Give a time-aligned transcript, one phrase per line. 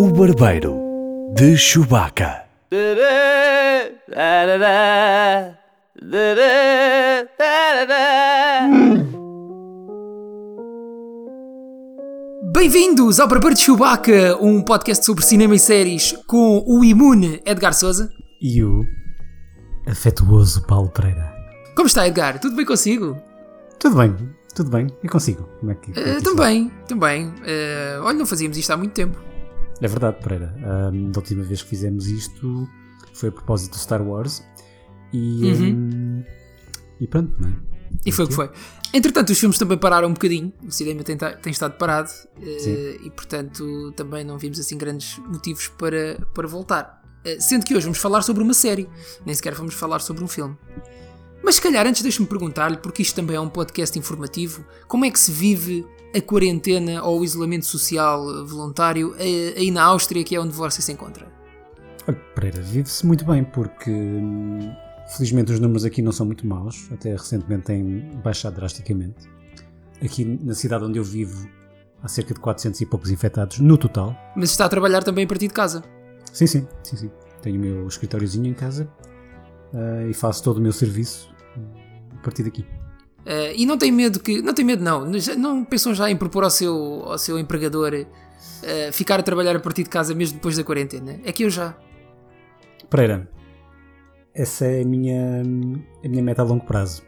[0.00, 0.78] O Barbeiro
[1.34, 2.44] de Chewbacca.
[12.52, 17.74] Bem-vindos ao Barbeiro de Chewbacca, um podcast sobre cinema e séries com o imune Edgar
[17.74, 18.08] Souza.
[18.40, 18.84] E o
[19.84, 21.34] afetuoso Paulo Pereira.
[21.74, 22.38] Como está, Edgar?
[22.38, 23.20] Tudo bem consigo?
[23.80, 24.14] Tudo bem,
[24.54, 24.86] tudo bem.
[25.02, 25.42] E consigo?
[25.58, 27.26] Como é que, como é que Uh, também, também.
[27.26, 29.26] Uh, olha, não fazíamos isto há muito tempo.
[29.80, 30.54] É verdade, Pereira.
[30.64, 32.68] Ahm, da última vez que fizemos isto
[33.12, 34.42] foi a propósito do Star Wars.
[35.12, 36.22] E, ahm,
[37.00, 37.52] e pronto, não é?
[38.04, 38.50] E foi o que foi.
[38.92, 40.52] Entretanto, os filmes também pararam um bocadinho.
[40.66, 42.10] O cinema tem, tem estado parado.
[42.38, 47.02] uh, e, portanto, também não vimos assim grandes motivos para, para voltar.
[47.24, 48.88] Uh, sendo que hoje vamos falar sobre uma série.
[49.24, 50.56] Nem sequer vamos falar sobre um filme.
[51.42, 55.10] Mas se calhar antes deixe-me perguntar-lhe, porque isto também é um podcast informativo, como é
[55.10, 60.24] que se vive a quarentena ou o isolamento social eh, voluntário eh, aí na Áustria,
[60.24, 61.26] que é onde você se encontra?
[62.34, 64.72] Pereira, vive-se muito bem porque hum,
[65.08, 69.28] felizmente os números aqui não são muito maus, até recentemente têm baixado drasticamente.
[70.02, 71.48] Aqui na cidade onde eu vivo
[72.02, 74.16] há cerca de 400 e poucos infectados no total.
[74.36, 75.82] Mas está a trabalhar também a partir de casa.
[76.32, 77.10] Sim, sim, sim, sim.
[77.42, 78.88] Tenho o meu escritóriozinho em casa
[79.74, 82.64] ah, e faço todo o meu serviço ah, a partir daqui.
[83.30, 84.40] Eh, e não tem medo que.
[84.40, 85.04] Não tem medo, não.
[85.36, 87.92] Não pensam já em propor ao seu, ao seu empregador
[88.62, 91.20] eh, ficar a trabalhar a partir de casa mesmo depois da quarentena?
[91.22, 91.76] É que eu já.
[92.88, 93.28] Pereira,
[94.34, 97.02] essa é a minha, a minha meta a longo prazo.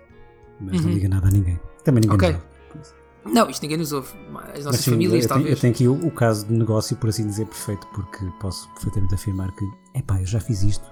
[0.60, 1.58] Mas não diga nada a ninguém.
[1.82, 2.36] Também ninguém Uhum.
[2.36, 2.42] Ok.
[2.76, 3.34] nos ouve.
[3.34, 4.08] Não, isto ninguém nos ouve.
[4.12, 5.50] As Mas nossas sim, famílias, eu, talvez.
[5.50, 9.14] eu tenho aqui o, o caso de negócio, por assim dizer, perfeito, porque posso perfeitamente
[9.14, 9.64] afirmar que,
[9.98, 10.84] epá, eu já fiz isto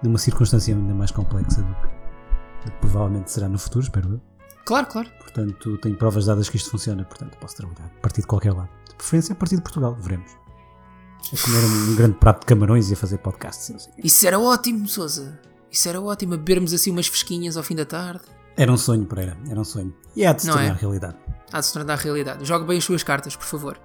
[0.00, 4.20] numa circunstância ainda mais complexa do que, do que provavelmente será no futuro, espero eu.
[4.66, 5.08] Claro, claro.
[5.20, 8.68] Portanto, tenho provas dadas que isto funciona, portanto, posso trabalhar a partir de qualquer lado.
[8.88, 10.30] De preferência a partir de Portugal, veremos.
[11.32, 13.70] A comer um grande prato de camarões e a fazer podcasts.
[13.70, 13.92] não sei.
[14.04, 15.40] Isso era ótimo, Sousa.
[15.70, 18.22] Isso era ótimo, a bebermos assim umas fresquinhas ao fim da tarde.
[18.56, 19.94] Era um sonho, Pereira, era um sonho.
[20.14, 20.78] E há de se Não tornar é?
[20.80, 21.16] realidade.
[21.52, 22.44] Há de se tornar realidade.
[22.44, 23.78] Jogue bem as suas cartas, por favor.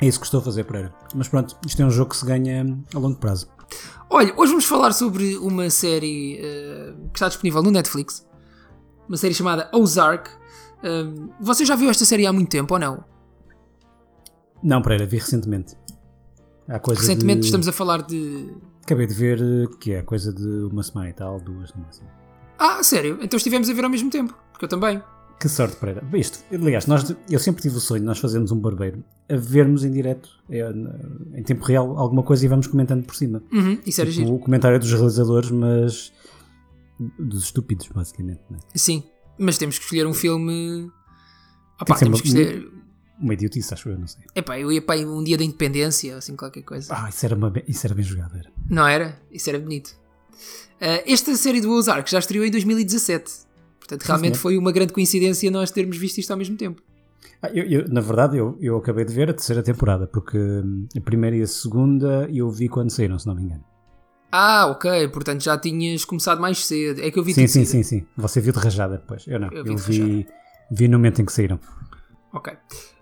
[0.00, 0.92] É isso que estou a fazer, Pereira.
[1.14, 2.64] Mas pronto, isto é um jogo que se ganha
[2.94, 3.48] a longo prazo.
[4.08, 8.24] Olha, hoje vamos falar sobre uma série eh, que está disponível no Netflix.
[9.08, 10.30] Uma série chamada Ozark.
[10.84, 13.04] Um, você já viu esta série há muito tempo ou não?
[14.62, 15.76] Não, Pereira, vi recentemente.
[16.68, 17.46] Há coisa Recentemente de...
[17.46, 18.52] estamos a falar de.
[18.82, 22.06] Acabei de ver eh, que é coisa de uma semana e tal, duas, não sei.
[22.58, 23.18] Ah, sério?
[23.22, 24.36] Então estivemos a ver ao mesmo tempo.
[24.52, 25.00] Porque eu também.
[25.38, 26.02] Que sorte, Pereira.
[26.14, 29.84] Isto, aliás, nós, eu sempre tive o sonho de nós fazermos um barbeiro a vermos
[29.84, 30.72] em direto, eh,
[31.34, 33.42] em tempo real, alguma coisa e vamos comentando por cima.
[33.52, 34.34] Uhum, isso era Tipo, giro.
[34.34, 36.12] o comentário dos realizadores, mas
[37.18, 38.40] dos estúpidos, basicamente.
[38.50, 38.58] Né?
[38.74, 39.02] Sim.
[39.38, 40.90] Mas temos que escolher um filme.
[41.78, 42.72] Ah, pá, temos uma- que escolher.
[43.18, 44.22] Uma idiotice, acho eu, não sei.
[44.34, 46.94] Epá, eu ia para um dia da independência, assim, qualquer coisa.
[46.94, 48.50] Ah, isso era, uma, isso era bem jogado, era.
[48.68, 49.18] Não era?
[49.32, 49.96] Isso era bonito.
[50.80, 53.32] Ah, esta série do Ozark já estreou em 2017.
[53.78, 56.82] Portanto, realmente foi uma grande coincidência nós termos visto isto ao mesmo tempo.
[57.40, 60.86] Ah, eu- eu- na verdade, eu, eu acabei de ver a terceira temporada, porque hum,
[60.96, 63.64] a primeira e a segunda eu vi quando saíram, se não me engano.
[64.30, 65.08] Ah, ok.
[65.08, 67.02] Portanto, já tinhas começado mais cedo.
[67.02, 68.06] É que eu vi Sim, tudo sim, sim, sim.
[68.16, 69.24] Você viu de rajada depois.
[69.26, 69.48] Eu não.
[69.50, 70.26] Eu Eu, vi de vi,
[70.70, 71.58] vi no momento em que saíram.
[72.32, 72.52] Ok.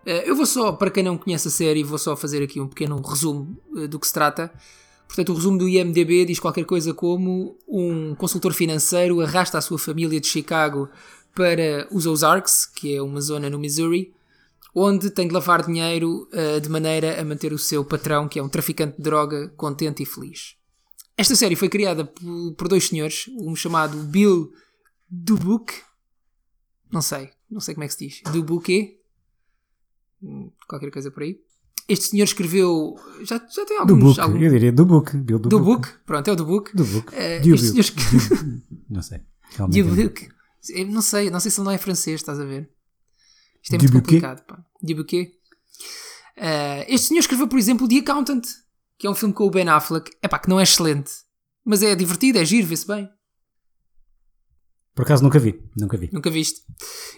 [0.07, 2.69] Eh, eu vou só, para quem não conhece a série, vou só fazer aqui um
[2.69, 4.53] pequeno resumo eh, do que se trata.
[5.07, 9.79] Portanto, o resumo do IMDB diz qualquer coisa como um consultor financeiro arrasta a sua
[9.79, 10.89] família de Chicago
[11.35, 14.13] para os Ozarks, que é uma zona no Missouri,
[14.75, 18.43] onde tem de lavar dinheiro eh, de maneira a manter o seu patrão, que é
[18.43, 20.57] um traficante de droga, contente e feliz.
[21.17, 24.53] Esta série foi criada por, dois senhores, um chamado Bill
[25.09, 25.75] Dubuque,
[26.91, 28.99] não sei, não sei como é que se diz, Dubuque,
[30.23, 31.39] Hum, qualquer coisa por aí.
[31.87, 34.01] Este senhor escreveu, já, já tem alguns...
[34.17, 35.15] book, algum- eu diria book.
[35.19, 35.39] Bill
[36.07, 37.15] pronto, é o book.
[37.15, 39.21] Eh, Do este senhor- Não sei.
[39.51, 39.83] Realmente.
[39.83, 40.29] Du book.
[40.71, 42.71] Eu não sei, não sei se ele não é francês, estás a ver?
[43.63, 44.01] Isto é muito Bouquet?
[44.21, 44.65] complicado, pá.
[44.83, 45.33] Du Bouquet.
[46.37, 48.45] Eh, este senhor escreveu, por exemplo, The Accountant,
[49.05, 51.13] que é um filme com o Ben Affleck, é pá, que não é excelente,
[51.63, 53.07] mas é divertido, é giro, vê-se bem.
[54.95, 55.63] Por acaso nunca vi.
[55.77, 56.09] Nunca vi.
[56.11, 56.63] Nunca viste.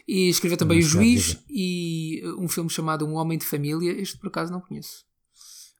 [0.08, 3.46] E escreveu também O Não a Juiz e uh, um filme chamado Um Homem de
[3.46, 3.92] Família.
[4.02, 5.04] Este por acaso não conheço.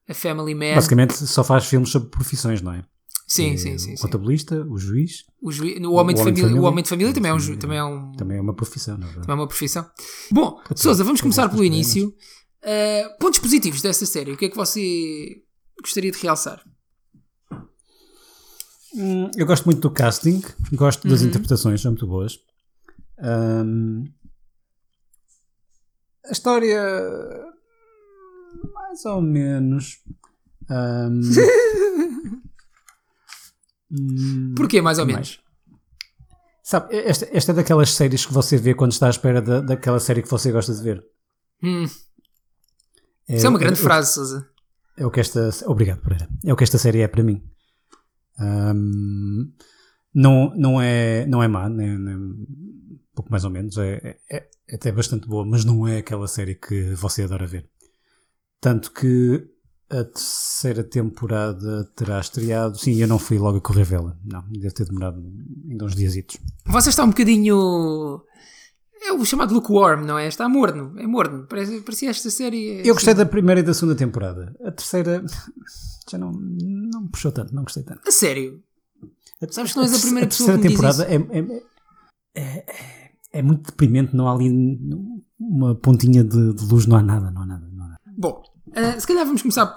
[0.09, 0.77] A Family Man.
[0.77, 2.85] Basicamente só faz filmes sobre profissões, não é?
[3.27, 3.95] Sim, sim, sim.
[3.95, 4.03] O sim.
[4.03, 7.35] contabilista, o juiz, O, juiz, o, homem de família, o Homem de Família também é,
[7.35, 9.91] um, ju- também é, um, também é uma profissão, não é também é uma profissão.
[10.31, 12.15] Bom, Sousa, vamos começar pelo início.
[12.63, 14.31] Uh, pontos positivos desta série.
[14.31, 15.43] O que é que você
[15.83, 16.63] gostaria de realçar?
[18.95, 20.43] Hum, Eu gosto muito do casting,
[20.73, 21.29] gosto das Uhum.
[21.29, 22.39] interpretações, são muito boas.
[23.19, 24.05] Hum,
[26.25, 26.83] a história,
[28.75, 29.99] mais ou menos.
[30.71, 31.21] Ahm,
[33.91, 35.41] hum, Porquê, mais ou menos?
[36.63, 40.01] Sabe, esta, esta é daquelas séries que você vê quando está à espera da, daquela
[40.01, 41.05] série que você gosta de ver.
[41.63, 41.85] Hum,
[43.29, 44.49] isso é uma grande é- frase, Sousa.
[44.97, 45.51] É o que esta.
[45.67, 46.29] Obrigado, Pereira.
[46.45, 47.43] É o que esta série é para mim.
[48.39, 49.53] Ahm,
[50.15, 52.47] não, não, é, não é má, nem, nem- um
[53.15, 53.77] pouco mais ou menos.
[53.79, 57.69] É, é, é até bastante boa, mas não é aquela série que você adora ver.
[58.61, 59.47] Tanto que
[59.91, 62.79] a terceira temporada terá estreado.
[62.79, 64.19] Sim, eu não fui logo a correr vê-la.
[64.25, 65.23] Não, deve ter demorado
[65.69, 66.39] ainda uns diazitos.
[66.67, 68.23] Você está um bocadinho.
[69.07, 70.27] É o chamado lukewarm, não é?
[70.27, 70.93] Está morno.
[70.99, 71.47] É morno.
[71.49, 72.81] Parece, parecia esta série.
[72.87, 74.55] Eu gostei da primeira e da segunda temporada.
[74.65, 75.25] A terceira
[76.11, 78.01] já não, não me puxou tanto, não gostei tanto.
[78.07, 78.63] A sério.
[79.43, 81.39] A- Sabes que não és a primeira a pessoa que terceira me diz temporada é,
[81.39, 84.51] é, é, é- é muito deprimente, não há ali
[85.39, 87.69] uma pontinha de, de luz, não há nada, não há nada.
[87.71, 88.01] Não há nada.
[88.17, 88.43] Bom,
[88.73, 89.77] eh, se calhar vamos começar.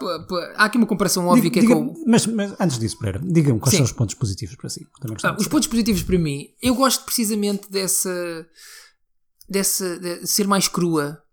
[0.55, 1.93] Há aqui uma comparação óbvia que é Diga- com.
[2.07, 3.77] mas, mas antes disso, Pereira, diga-me quais Sim.
[3.77, 4.87] são os pontos positivos para si.
[5.23, 8.09] Ah, os pontos positivos para mim, eu gosto precisamente dessa.
[9.49, 9.99] Dessa.
[9.99, 11.23] de ser mais crua,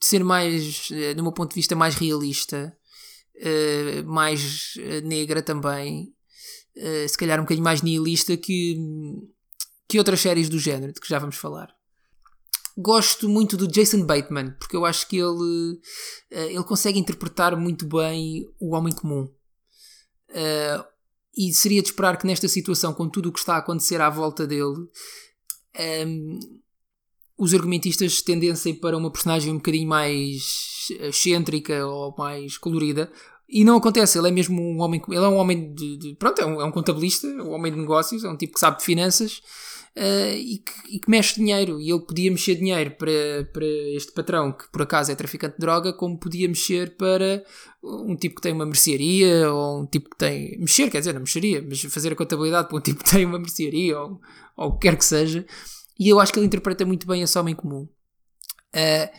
[0.00, 0.88] de ser mais.
[0.92, 2.76] eh, do meu ponto de vista, mais realista,
[3.36, 6.12] eh, mais eh, negra também,
[6.76, 8.76] eh, se calhar um bocadinho mais nihilista que.
[9.88, 11.74] que outras séries do género, de que já vamos falar.
[12.76, 15.80] Gosto muito do Jason Bateman, porque eu acho que ele,
[16.30, 19.28] ele consegue interpretar muito bem o homem comum.
[20.30, 20.84] Eh,
[21.36, 24.10] e seria de esperar que nesta situação, com tudo o que está a acontecer à
[24.10, 24.88] volta dele,
[25.74, 26.38] ehm,
[27.38, 33.10] os argumentistas tendessem para uma personagem um bocadinho mais excêntrica ou mais colorida.
[33.48, 35.00] E não acontece, ele é mesmo um homem.
[35.08, 35.96] Ele é um homem de.
[35.96, 38.60] de- pronto, é um, é um contabilista, um homem de negócios, é um tipo que
[38.60, 39.40] sabe de finanças
[39.96, 41.80] eh, e, que, e que mexe dinheiro.
[41.80, 45.60] E ele podia mexer dinheiro para, para este patrão, que por acaso é traficante de
[45.60, 47.42] droga, como podia mexer para
[47.82, 50.58] um tipo que tem uma mercearia, ou um tipo que tem.
[50.58, 53.38] Mexer, quer dizer, não mexeria, mas fazer a contabilidade para um tipo que tem uma
[53.38, 54.20] mercearia, ou,
[54.56, 55.46] ou o que quer que seja.
[55.98, 57.88] E eu acho que ele interpreta muito bem esse homem comum.
[58.74, 59.10] Uh,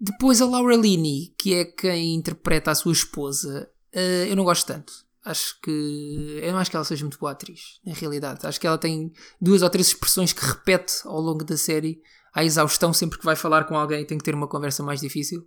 [0.00, 4.66] depois a Laura Linney, que é quem interpreta a sua esposa, uh, eu não gosto
[4.66, 4.92] tanto.
[5.24, 6.40] Acho que.
[6.42, 8.46] Eu não acho que ela seja muito boa atriz, na realidade.
[8.46, 12.00] Acho que ela tem duas ou três expressões que repete ao longo da série
[12.34, 15.46] à exaustão sempre que vai falar com alguém tem que ter uma conversa mais difícil.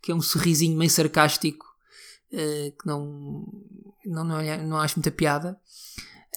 [0.00, 1.64] Que é um sorrisinho meio sarcástico
[2.32, 3.46] uh, que não,
[4.04, 5.58] não, não, não acho muita piada.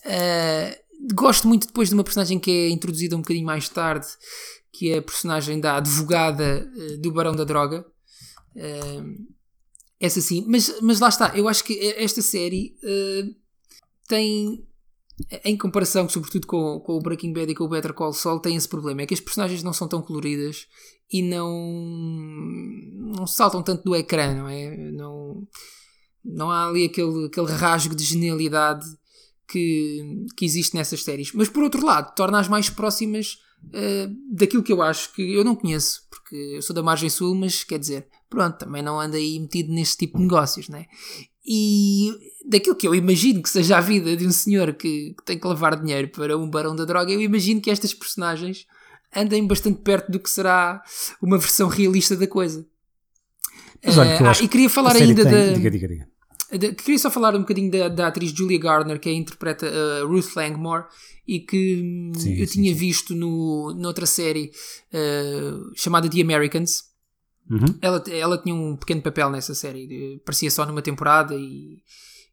[0.06, 4.08] Uh, gosto muito depois de uma personagem que é introduzida um bocadinho mais tarde,
[4.72, 7.86] que é a personagem da advogada uh, do Barão da Droga.
[10.00, 13.36] Essa sim, mas, mas lá está, eu acho que esta série uh,
[14.08, 14.66] tem,
[15.44, 18.56] em comparação, sobretudo com, com o Breaking Bad e com o Better Call Saul, tem
[18.56, 20.68] esse problema: é que as personagens não são tão coloridas
[21.12, 21.50] e não,
[23.16, 24.92] não saltam tanto do ecrã, não é?
[24.92, 25.48] Não,
[26.24, 28.86] não há ali aquele, aquele rasgo de genialidade
[29.48, 31.32] que, que existe nessas séries.
[31.34, 35.56] Mas por outro lado, torna-as mais próximas uh, daquilo que eu acho que eu não
[35.56, 39.40] conheço, porque eu sou da margem sul, mas quer dizer, pronto, também não ando aí
[39.40, 40.86] metido neste tipo de negócios, né?
[41.48, 42.12] E
[42.50, 45.48] daquilo que eu imagino que seja a vida de um senhor que, que tem que
[45.48, 48.66] levar dinheiro para um barão da droga, eu imagino que estas personagens
[49.16, 50.82] andem bastante perto do que será
[51.22, 52.68] uma versão realista da coisa.
[53.84, 55.54] Mas olha, Uh, acho e queria falar ainda tem- da.
[55.54, 56.08] Diga, diga, diga.
[56.58, 60.08] Queria só falar um bocadinho da, da atriz Julia Gardner, que é a interpreta uh,
[60.08, 60.86] Ruth Langmore,
[61.28, 62.80] e que hum, Sim, eu sim, tinha sim.
[62.80, 64.52] visto no, noutra série
[64.94, 66.84] uh, chamada The Americans.
[67.50, 67.78] Uhum.
[67.82, 71.80] Ela, ela tinha um pequeno papel nessa série, parecia só numa temporada e,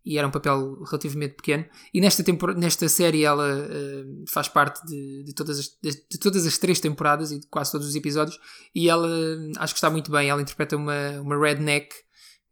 [0.05, 1.65] e era um papel relativamente pequeno.
[1.93, 6.19] E nesta, tempor- nesta série ela uh, faz parte de, de todas as, de, de
[6.19, 8.39] todas as três temporadas e de quase todos os episódios.
[8.75, 10.31] E ela hum, acho que está muito bem.
[10.31, 11.95] Ela interpreta uma, uma redneck,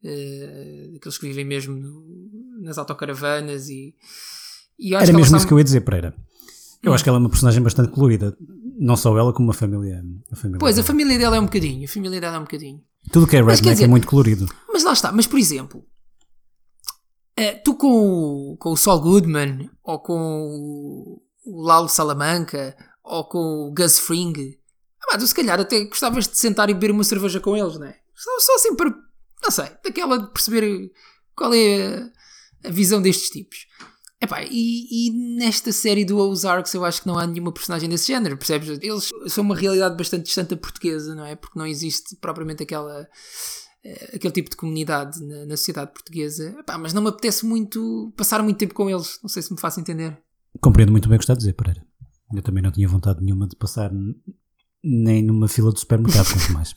[0.03, 3.69] daqueles que vivem mesmo no- nas autocaravanas.
[3.69, 3.95] E,
[4.79, 6.15] e Era mesmo isso que eu ia dizer, Pereira.
[6.83, 6.95] Eu Hum.
[6.95, 8.37] acho que ela é uma personagem bastante colorida.
[8.79, 10.03] Não só ela, como a família.
[10.33, 10.87] A família Pois, a dela.
[10.87, 11.85] família dela é um bocadinho.
[11.85, 12.83] A família dela é um bocadinho.
[13.13, 14.47] Tudo que é Mas quer redneck dizer- é muito colorido.
[14.73, 15.85] Mas lá está, mas por exemplo,
[17.37, 23.39] eh, tu com o, com o Saul Goodman, ou com o, Lalo Salamanca, ou com
[23.69, 24.33] o Gus Fring,
[25.03, 27.79] ah, pá, tu se calhar até gostavas de sentar e beber uma cerveja com eles,
[27.79, 27.97] não é?
[28.15, 28.95] Só, só assim para,
[29.43, 30.91] não sei, daquela de perceber
[31.35, 32.11] qual é
[32.65, 33.67] a, visão destes tipos.
[34.23, 38.09] Epá, e, e nesta série do Ozarks eu acho que não há nenhuma personagem desse
[38.09, 38.69] género, percebes?
[38.83, 41.35] Eles são uma realidade bastante distante da portuguesa, não é?
[41.35, 43.09] Porque não existe propriamente aquela
[43.83, 46.55] eh, aquele tipo de comunidade na, na sociedade portuguesa.
[46.59, 49.19] Epá, mas não me apetece muito passar muito tempo com eles.
[49.23, 50.19] Não sei se me faço entender.
[50.61, 51.83] Compreendo muito bem o que está a dizer, Pereira.
[52.35, 53.91] Eu também não tinha vontade nenhuma de passar
[54.85, 56.75] nem numa fila de supermercado, quanto mais.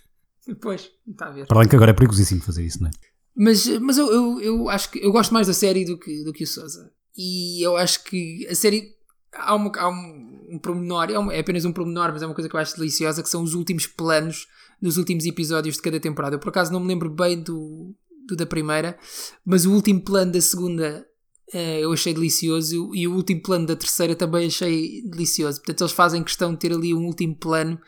[0.62, 1.48] Pois, está a ver.
[1.48, 2.92] Para além que agora é perigosíssimo fazer isso, não é?
[3.36, 6.34] Mas, mas eu, eu, eu acho que eu gosto mais da série do que, do
[6.34, 6.92] que o Sousa.
[7.18, 8.92] E eu acho que a série.
[9.36, 12.36] Há, uma, há um, um pormenor, é, uma- é apenas um pormenor, mas é uma
[12.36, 14.46] coisa que eu acho deliciosa, que são os últimos planos
[14.82, 16.36] dos últimos episódios de cada temporada.
[16.36, 17.96] Eu por acaso não me lembro bem do,
[18.28, 18.98] do da primeira,
[19.44, 21.04] mas o último plano da segunda
[21.52, 25.60] eh, eu achei delicioso e o último plano da terceira também achei delicioso.
[25.62, 27.80] Portanto, eles fazem questão de ter ali um último plano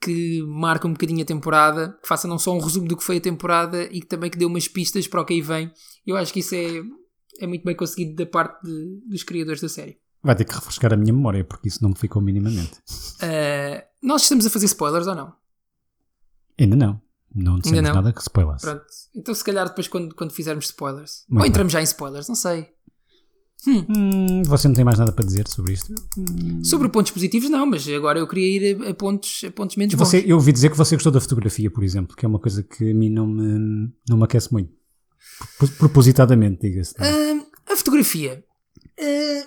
[0.00, 3.16] que marca um bocadinho a temporada, que faça não só um resumo do que foi
[3.16, 5.70] a temporada e que também que dê umas pistas para o que aí vem.
[6.06, 6.82] Eu acho que isso é,
[7.40, 9.98] é muito bem conseguido da parte de- dos criadores da série.
[10.22, 12.80] Vai ter que refrescar a minha memória, porque isso não me ficou minimamente.
[13.22, 15.32] Eh, nós estamos a fazer spoilers ou não?
[16.58, 17.00] Ainda não.
[17.34, 17.94] Não dissemos não?
[17.94, 18.62] nada que spoilers.
[18.62, 18.84] Pronto.
[19.14, 22.34] Então, se calhar, depois, quando, quando fizermos spoilers, Muito ou entramos já em spoilers, não
[22.34, 22.68] sei.
[23.68, 25.92] Hum, você não tem mais nada para dizer sobre isto?
[26.62, 28.46] Sobre pontos positivos, não, mas agora eu queria
[28.76, 30.28] ir a, a pontos, a pontos menos Você, bons.
[30.30, 32.90] eu ouvi dizer que você gostou da fotografia, por exemplo, que é uma coisa que
[32.90, 34.72] a mim não me, não me aquece muito.
[35.58, 36.94] Pro- Propositadamente, diga-se.
[36.98, 38.44] Ah, a fotografia.
[39.00, 39.46] Ah,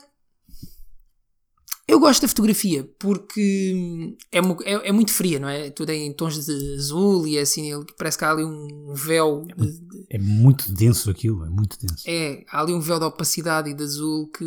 [1.91, 5.69] eu gosto da fotografia porque hum, é, é, é muito fria, não é?
[5.69, 9.43] Tudo em tons de azul e assim, ele- parece que há ali um véu.
[9.57, 12.03] de- de- É muito denso aquilo, é muito denso.
[12.07, 14.45] é, há ali um véu de opacidade e de azul que,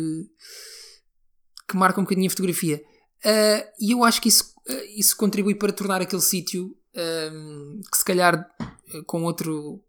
[1.67, 2.81] que marca um bocadinho a fotografia.
[3.25, 7.97] Ah, e eu acho que isso, ah, isso contribui para tornar aquele sítio ahm, que
[7.97, 8.73] se calhar ah,
[9.05, 9.81] com outro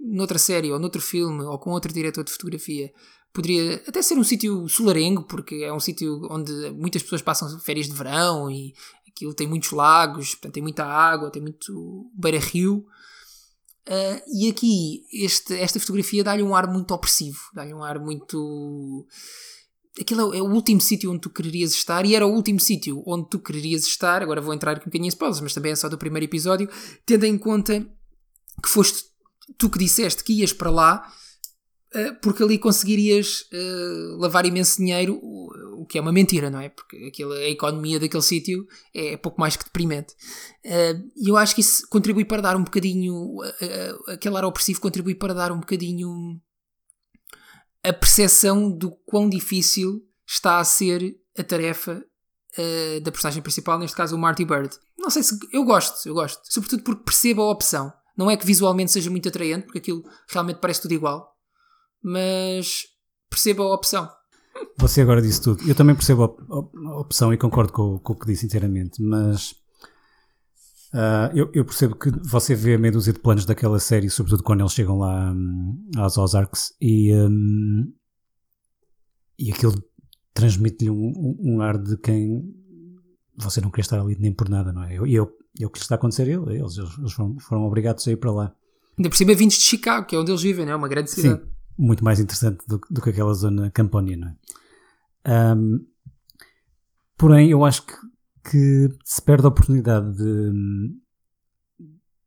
[0.00, 2.92] noutra série ou noutro filme ou com outro diretor de fotografia
[3.34, 7.86] poderia até ser um sítio solarengo porque é um sítio onde muitas pessoas passam férias
[7.86, 8.72] de verão e
[9.06, 12.86] aquilo tem muitos lagos, portanto tem muita água, tem muito beira-rio
[13.86, 19.06] Uh, e aqui este- esta fotografia dá-lhe um ar muito opressivo, dá-lhe um ar muito.
[20.00, 23.02] Aquilo é, é o último sítio onde tu quererias estar e era o último sítio
[23.06, 24.22] onde tu quererias estar.
[24.22, 26.66] Agora vou entrar aqui um bocadinho em spoilers, mas também é só do primeiro episódio.
[27.04, 27.86] Tendo em conta
[28.62, 29.04] que foste
[29.58, 31.12] tu que disseste que ias para lá
[32.20, 36.68] porque ali conseguirias uh, lavar imenso dinheiro, o, que é uma mentira, não é?
[36.68, 40.14] Porque aquilo, a economia daquele sítio é pouco mais que deprimente.
[40.64, 43.36] Uh, E eu acho que isso contribui para dar um bocadinho.
[44.08, 46.40] aquele ar opressivo contribui para dar um bocadinho
[47.84, 52.02] a percepção do quão difícil está a ser a tarefa
[52.58, 54.74] uh, da personagem principal, neste caso o Marty Bird.
[54.98, 55.38] Não sei se.
[55.52, 56.40] Eu gosto, eu gosto.
[56.44, 57.92] Sobretudo porque percebo a opção.
[58.16, 61.33] Não é que visualmente seja muito atraente, porque aquilo realmente parece tudo igual.
[62.04, 62.82] Mas
[63.30, 64.08] percebo a opção.
[64.78, 65.66] Você agora disse tudo.
[65.68, 66.26] Eu também percebo a,
[66.86, 69.54] a- a opção e concordo com, com o que disse inteiramente, mas
[70.92, 74.60] ah, eu, eu percebo que você vê meia dúzia de planos daquela série, sobretudo quando
[74.60, 77.92] eles chegam lá hum, aos Ozarks, e, hum,
[79.38, 79.74] e aquilo
[80.32, 82.44] transmite-lhe um, um- um ar de quem
[83.36, 84.94] você não quer estar ali nem por nada, não é?
[84.94, 88.06] E eu, eu, o que está a acontecer a ele, eles, eles foram, foram obrigados
[88.06, 88.54] a ir para lá.
[88.96, 90.76] Ainda por cima vindos de Chicago, que é onde eles vivem, não é?
[90.76, 91.42] Uma grande cidade.
[91.42, 94.36] Sim, muito mais interessante do, do que aquela zona campónia, não é?
[95.24, 95.78] Ahm,
[97.16, 97.92] porém, eu acho que,
[98.50, 100.52] que se perde a oportunidade de,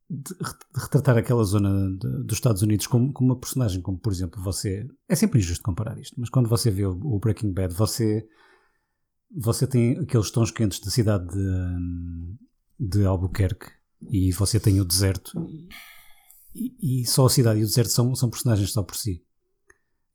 [0.09, 3.97] de re- de retratar aquela zona de- dos Estados Unidos como, como uma personagem, como
[3.99, 4.87] por exemplo você.
[5.07, 8.27] É sempre injusto comparar isto, mas quando você vê o, o Breaking Bad, você,
[9.35, 12.37] você tem aqueles tons quentes da cidade de,
[12.79, 13.67] de Albuquerque
[14.09, 15.31] e você tem o deserto
[16.55, 19.23] e, e só a cidade e o deserto são, são personagens só por si.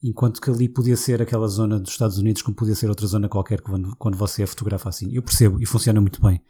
[0.03, 3.29] Enquanto que ali podia ser aquela zona dos Estados Unidos, como podia ser outra zona
[3.29, 5.13] qualquer quando, quando você a fotografa assim.
[5.15, 6.43] Eu percebo e funciona muito bem,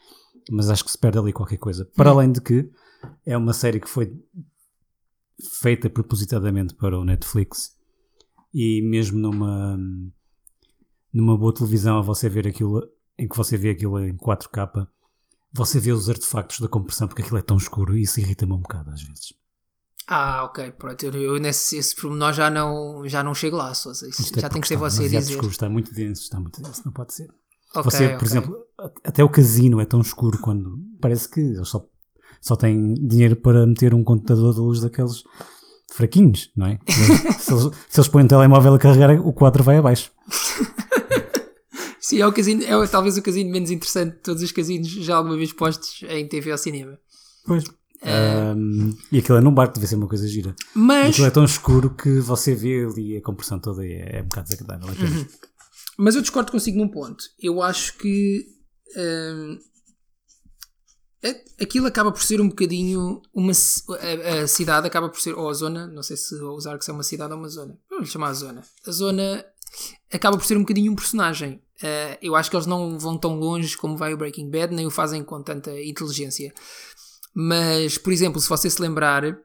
[0.50, 1.84] mas acho que se perde ali qualquer coisa.
[1.94, 2.70] Para além de que
[3.26, 4.18] é uma série que foi
[5.60, 7.76] feita propositadamente para o Netflix
[8.54, 9.78] e mesmo numa,
[11.12, 12.82] numa boa televisão, a você ver aquilo
[13.18, 14.86] em que você vê aquilo em 4K,
[15.52, 18.60] você vê os artefactos da compressão porque aquilo é tão escuro e isso irrita-me um
[18.60, 19.34] bocado às vezes.
[20.14, 21.02] Ah, ok, pronto.
[21.06, 24.06] Eu, eu nesse esse pormenor já não, já não chego lá, Sousa.
[24.06, 25.32] Isso é já tem que ser você a dizer.
[25.32, 27.30] escuro, está muito denso, está muito denso, não pode ser.
[27.74, 28.26] Ok, Você, por ok.
[28.28, 28.56] exemplo,
[29.02, 31.88] até o casino é tão escuro quando parece que eles só,
[32.42, 35.24] só têm dinheiro para meter um contador de luz daqueles
[35.90, 36.78] fraquinhos, não é?
[37.38, 40.12] se, eles, se eles põem um telemóvel a carregar, o quadro vai abaixo.
[41.98, 45.16] Sim, é, o casino, é talvez o casino menos interessante de todos os casinos já
[45.16, 46.98] alguma vez postos em TV ou cinema.
[47.46, 47.64] Pois.
[48.04, 50.54] Ahm, e aquilo é num barco, deve ser uma coisa gira.
[50.74, 54.18] E Mas, aquilo é tão escuro que você vê ali a compressão toda e é,
[54.18, 54.88] é um bocado desagradável.
[54.90, 55.28] é pena.
[55.98, 57.22] mas eu discordo consigo num ponto.
[57.40, 58.44] Eu acho que
[61.24, 65.48] a- aquilo acaba por ser um bocadinho uma a, a cidade acaba por ser ou
[65.48, 67.78] a zona, não sei se vou usar que é uma cidade ou uma zona.
[67.88, 68.62] Vamos chamar a zona.
[68.86, 69.44] A zona
[70.12, 71.62] acaba por ser um bocadinho um personagem.
[71.82, 74.86] Uh, eu acho que eles não vão tão longe como vai o Breaking Bad, nem
[74.86, 76.52] o fazem com tanta inteligência.
[77.34, 79.38] Mas, por exemplo, se você se lembrar,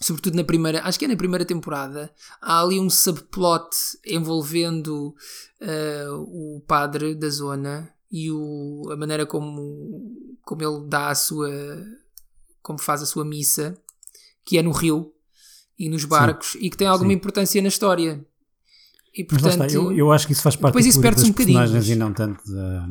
[0.00, 2.10] sobretudo na primeira, acho que é na primeira temporada,
[2.40, 3.68] há ali um subplot
[4.06, 5.14] envolvendo
[5.60, 11.50] uh, o padre da zona e o, a maneira como, como ele dá a sua.
[12.62, 13.76] como faz a sua missa,
[14.44, 15.12] que é no rio
[15.78, 16.58] e nos barcos, Sim.
[16.62, 17.16] e que tem alguma Sim.
[17.16, 18.24] importância na história.
[19.14, 21.88] E, portanto, está, eu, eu acho que isso faz parte depois isso perde um personagens
[21.88, 22.86] e não tanto da,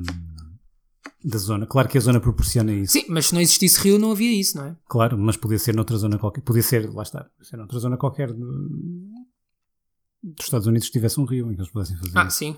[1.24, 1.66] da zona.
[1.66, 2.94] Claro que a zona proporciona isso.
[2.94, 4.78] Sim, mas se não existisse rio não havia isso, não é?
[4.88, 6.42] Claro, mas podia ser noutra zona qualquer.
[6.42, 11.56] Podia ser, lá está, ser noutra zona qualquer dos Estados Unidos tivesse um rio em
[11.56, 12.58] que eles pudessem fazer Ah, sim.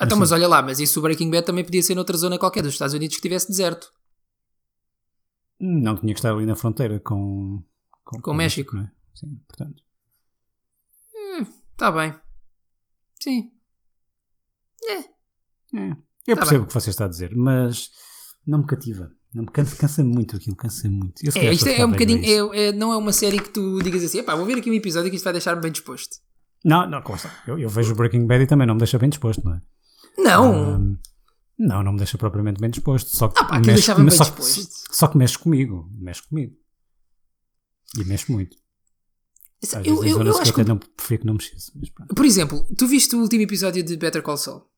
[0.00, 2.62] Então, mas olha lá, mas isso o Breaking Bad também podia ser noutra zona qualquer
[2.62, 3.92] dos Estados Unidos que tivesse deserto.
[5.58, 7.62] Não, tinha que estar ali na fronteira com...
[8.04, 8.76] Com, com o México.
[8.76, 8.96] México é?
[9.14, 9.82] Sim, portanto...
[11.72, 12.14] Está hum, bem.
[13.20, 13.52] Sim.
[14.84, 15.78] É.
[15.78, 15.96] é.
[16.26, 17.90] Eu tá percebo o que você está a dizer, mas
[18.46, 19.10] não me cativa.
[19.34, 21.14] Não me cansa, cansa muito aquilo, cansa muito.
[21.24, 22.24] Eu é, isto é, é um bocadinho.
[22.24, 25.10] É, é, não é uma série que tu digas assim, vou ver aqui um episódio
[25.10, 26.16] que isto vai deixar-me bem disposto.
[26.64, 29.44] Não, não, como eu, eu vejo Breaking Bad e também não me deixa bem disposto,
[29.44, 29.62] não é?
[30.16, 30.76] Não!
[30.76, 30.98] Um,
[31.58, 33.08] não, não me deixa propriamente bem disposto.
[33.08, 34.68] Só que ah, pá, mexe, bem só, disposto.
[34.90, 36.54] Só que mexe comigo, mexe comigo.
[37.98, 38.56] E mexe muito.
[39.62, 41.72] Às eu, vezes eu, eu, acho que eu não, prefiro que não mexesse.
[42.14, 44.71] Por exemplo, tu viste o último episódio de Better Call Saul?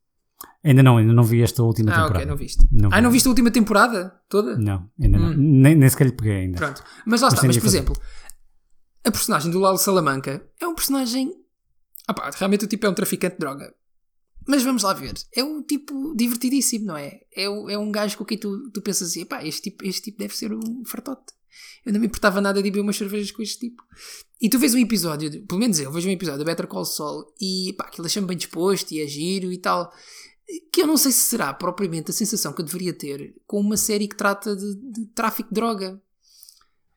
[0.62, 2.18] Ainda não, ainda não vi esta última ah, temporada.
[2.18, 2.66] ok, não viste.
[2.72, 4.56] Não ah, não viste a última temporada toda?
[4.56, 5.20] Não, ainda hum.
[5.20, 5.36] não.
[5.36, 6.56] Nem, nem sequer lhe peguei ainda.
[6.56, 6.82] Pronto.
[7.06, 7.94] Mas lá mas está, mas por exemplo,
[9.04, 11.32] a personagem do Lalo Salamanca é um personagem.
[12.08, 13.74] Ah pá, realmente o tipo é um traficante de droga.
[14.46, 15.14] Mas vamos lá ver.
[15.34, 17.20] É um tipo divertidíssimo, não é?
[17.34, 20.18] É, é um gajo com quem tu, tu pensas assim: pá, este tipo, este tipo
[20.18, 21.32] deve ser um fartote.
[21.84, 23.82] Eu não me importava nada de beber umas cervejas com este tipo.
[24.40, 27.24] E tu vês um episódio, pelo menos eu vejo um episódio da Better Call Saul
[27.40, 29.92] e pá, aquilo deixa-me bem disposto e é giro e tal.
[30.72, 33.76] Que eu não sei se será propriamente a sensação que eu deveria ter com uma
[33.76, 36.00] série que trata de, de tráfico de droga.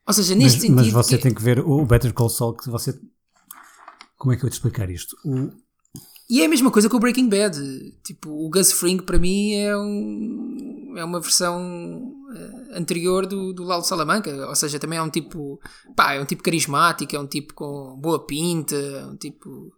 [0.06, 0.76] Ou seja, neste mas, sentido.
[0.76, 1.18] Mas você é...
[1.18, 2.98] tem que ver o Better Call Saul que você.
[4.18, 5.16] Como é que eu vou te explicar isto?
[5.26, 5.52] O...
[6.30, 7.58] E é a mesma coisa com o Breaking Bad.
[8.04, 13.64] Tipo, o Gus Fring para mim é, um, é uma versão eh, anterior do, do
[13.64, 14.48] Lalo Salamanca.
[14.48, 15.60] Ou seja, também é um tipo.
[15.96, 19.72] Pá, é um tipo carismático, é um tipo com boa pinta, é um tipo.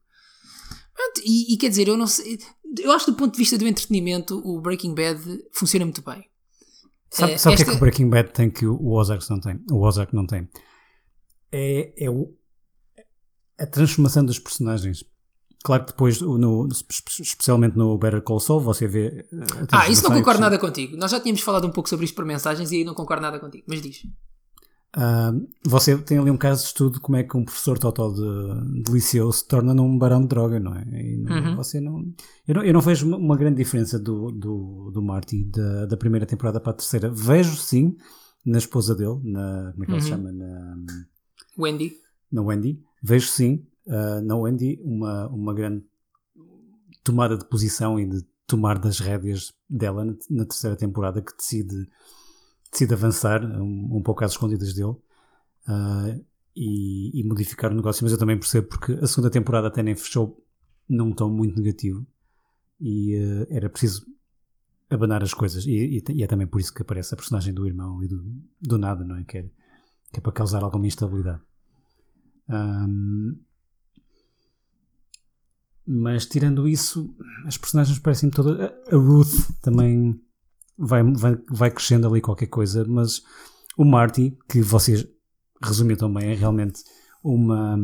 [1.24, 2.40] E, e, quer dizer, eu não sei.
[2.78, 6.30] Eu acho que do ponto de vista do entretenimento, o Breaking Bad funciona muito bem.
[7.10, 9.60] Sabe, sabe o que é que o Breaking Bad tem que o Ozark não tem?
[9.72, 10.48] O Ozark não tem.
[11.52, 12.32] É, é o,
[13.58, 15.04] a transformação dos personagens.
[15.64, 16.70] Claro que depois, no,
[17.20, 19.28] especialmente no Better Call Saul, você vê.
[19.72, 20.96] Ah, isso não concordo nada contigo.
[20.96, 23.40] Nós já tínhamos falado um pouco sobre isto por mensagens e aí não concordo nada
[23.40, 23.66] contigo.
[23.68, 24.04] Mas diz.
[24.98, 28.84] Uh, você tem ali um caso de estudo como é que um professor total de,
[28.84, 30.84] de liceu se torna num barão de droga, não é?
[30.84, 31.56] Não, uhum.
[31.58, 32.00] Você não
[32.48, 32.64] eu, não.
[32.64, 36.72] eu não vejo uma grande diferença do, do, do Marty da, da primeira temporada para
[36.72, 37.08] a terceira.
[37.12, 37.96] Vejo sim
[38.44, 39.72] na esposa dele, na.
[39.74, 39.98] Como é que uhum.
[39.98, 40.18] ela se uhum.
[40.18, 40.32] chama?
[40.32, 40.78] Na,
[41.58, 41.94] Wendy.
[42.32, 42.82] Na Wendy.
[43.04, 45.84] Vejo sim uh, na Wendy uma, uma grande
[47.04, 51.88] tomada de posição e de tomar das rédeas dela na, na terceira temporada que decide
[52.72, 54.90] decide avançar um, um pouco às escondidas dele
[55.68, 59.82] uh, e, e, modificar o negócio, mas eu também percebo porque a segunda temporada até
[59.82, 60.44] nem fechou
[60.88, 62.06] num tom muito negativo
[62.80, 64.06] e uh, era preciso
[64.90, 67.66] abanar as coisas e, e, e, é também por isso que aparece a personagem do
[67.66, 68.24] irmão e do,
[68.62, 69.24] do nada, não é?
[69.24, 69.44] Que, é?
[70.12, 71.42] que é para causar alguma instabilidade.
[72.50, 73.38] Um,
[75.86, 78.60] mas tirando isso, as personagens parecem todas.
[78.92, 80.22] A Ruth também
[80.80, 83.22] vai, vai, vai crescendo ali qualquer coisa, mas
[83.78, 85.06] o Marty, que vocês
[85.62, 86.82] resumiram também, é realmente
[87.24, 87.78] uma,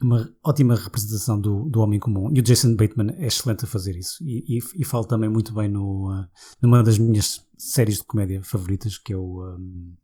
[0.00, 2.30] uma ótima representação do, do homem comum.
[2.32, 4.24] E o Jason Bateman é excelente a fazer isso.
[4.24, 6.26] E, e, e fala também muito bem no, uh,
[6.62, 9.44] numa das minhas séries de comédia favoritas, que é o.
[9.44, 9.94] Um,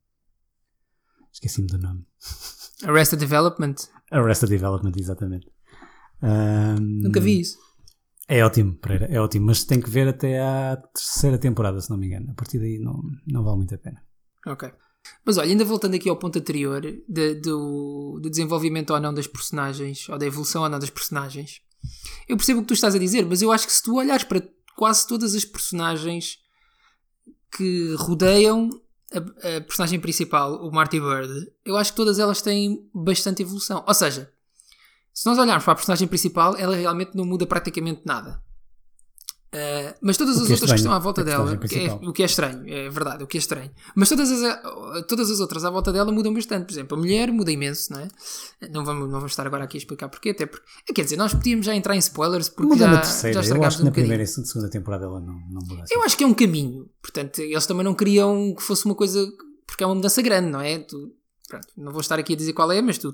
[1.32, 2.04] Esqueci-me do nome.
[2.84, 3.74] Arrested Development.
[4.10, 5.46] Arrested Development, exatamente.
[6.22, 7.56] Um, Nunca vi isso.
[8.32, 11.96] É ótimo, Pereira, é ótimo, mas tem que ver até à terceira temporada, se não
[11.96, 12.30] me engano.
[12.30, 14.00] A partir daí não, não vale muito a pena.
[14.46, 14.72] Ok.
[15.26, 19.26] Mas olha, ainda voltando aqui ao ponto anterior de, do, do desenvolvimento ou não das
[19.26, 21.60] personagens, ou da evolução ou não das personagens,
[22.28, 24.22] eu percebo o que tu estás a dizer, mas eu acho que se tu olhares
[24.22, 24.40] para
[24.76, 26.38] quase todas as personagens
[27.50, 28.70] que rodeiam
[29.12, 33.84] a, a personagem principal, o Marty Bird, eu acho que todas elas têm bastante evolução.
[33.84, 34.32] Ou seja,
[35.12, 38.40] se nós olharmos para a personagem principal, ela realmente não muda praticamente nada.
[39.52, 42.26] Uh, mas todas as é outras que estão à volta dela, é, o que é
[42.26, 43.68] estranho, é verdade, o que é estranho.
[43.96, 44.60] Mas todas as,
[45.08, 46.66] todas as outras à volta dela mudam bastante.
[46.66, 48.08] Por exemplo, a mulher muda imenso, não é?
[48.70, 51.34] Não vamos, não vamos estar agora aqui a explicar porquê, até porque, quer dizer, nós
[51.34, 53.34] podíamos já entrar em spoilers porque muda já, na terceira.
[53.34, 55.94] já estragámos Eu acho que na primeira e segunda temporada ela não, não muda assim.
[55.94, 59.26] Eu acho que é um caminho, portanto, eles também não queriam que fosse uma coisa,
[59.66, 60.78] porque é uma mudança grande, não é?
[60.78, 61.12] Tu,
[61.48, 63.12] pronto, não vou estar aqui a dizer qual é, mas tu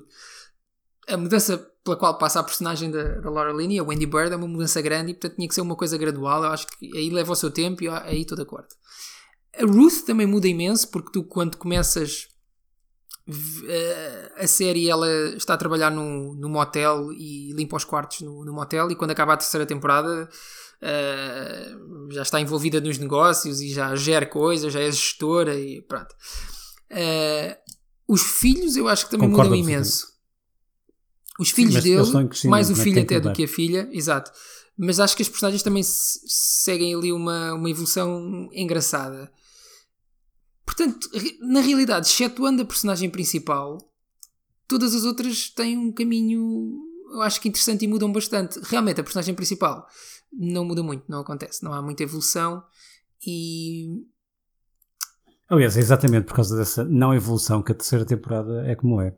[1.09, 4.37] a mudança pela qual passa a personagem da, da Laura Linney, a Wendy Bird, é
[4.37, 6.45] uma mudança grande e portanto tinha que ser uma coisa gradual.
[6.45, 8.69] Eu acho que aí leva o seu tempo e aí estou de acordo.
[9.57, 12.29] A Ruth também muda imenso porque tu, quando começas
[14.37, 18.53] a série, ela está a trabalhar no, no motel e limpa os quartos no, no
[18.53, 18.90] motel.
[18.90, 20.29] E quando acaba a terceira temporada,
[20.83, 26.14] uh, já está envolvida nos negócios e já gera coisas, já é gestora e pronto.
[26.90, 27.57] Uh,
[28.07, 30.15] os filhos, eu acho que também Concordo mudam imenso.
[31.38, 34.31] Os filhos Sim, dele, mais o é filho até do que a filha, exato.
[34.77, 39.31] Mas acho que as personagens também seguem ali uma, uma evolução engraçada.
[40.64, 41.09] Portanto,
[41.40, 43.79] na realidade, excetuando a personagem principal,
[44.66, 46.75] todas as outras têm um caminho,
[47.12, 48.59] eu acho que interessante e mudam bastante.
[48.64, 49.87] Realmente, a personagem principal
[50.33, 52.62] não muda muito, não acontece, não há muita evolução
[53.25, 54.05] e.
[55.49, 59.16] Aliás, é exatamente por causa dessa não evolução que a terceira temporada é como é.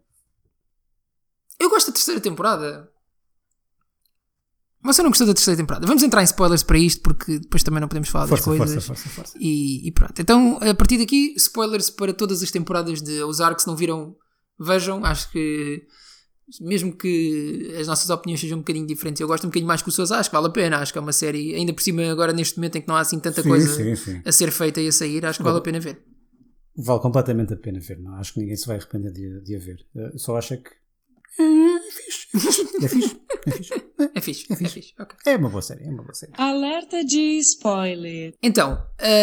[2.09, 2.91] Terceira temporada.
[4.83, 5.87] Você não gostou da terceira temporada?
[5.87, 8.87] Vamos entrar em spoilers para isto porque depois também não podemos falar força, das coisas.
[8.87, 9.39] Força, força, força.
[9.39, 10.19] E, e, pronto.
[10.19, 13.61] Então, a partir daqui, spoilers para todas as temporadas de Ozark.
[13.61, 14.17] Se não viram,
[14.59, 15.05] vejam.
[15.05, 15.83] Acho que,
[16.63, 19.91] mesmo que as nossas opiniões sejam um bocadinho diferentes, eu gosto um bocadinho mais que
[19.91, 20.17] o Sousa.
[20.17, 20.79] Acho que vale a pena.
[20.79, 23.01] Acho que é uma série, ainda por cima, agora neste momento em que não há
[23.01, 24.23] assim tanta sim, coisa sim, sim.
[24.25, 26.03] a ser feita e a sair, acho que vale a pena ver.
[26.75, 27.99] Vale completamente a pena ver.
[27.99, 29.85] Não acho que ninguém se vai arrepender de, de a ver.
[29.95, 30.71] Eu só acho é que
[31.39, 32.29] é fixe.
[32.35, 33.21] É fixe.
[33.35, 33.83] É fixe.
[34.15, 34.47] É fixe.
[34.51, 34.65] É fixe.
[34.65, 34.95] É, fixe.
[34.99, 35.33] Okay.
[35.33, 35.85] é uma boa série.
[35.85, 36.33] É uma boa série.
[36.37, 38.35] Alerta de spoiler.
[38.43, 38.83] Então,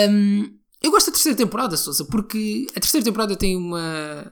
[0.09, 4.31] um, eu gosto da terceira temporada, Sousa, porque a terceira temporada tem uma.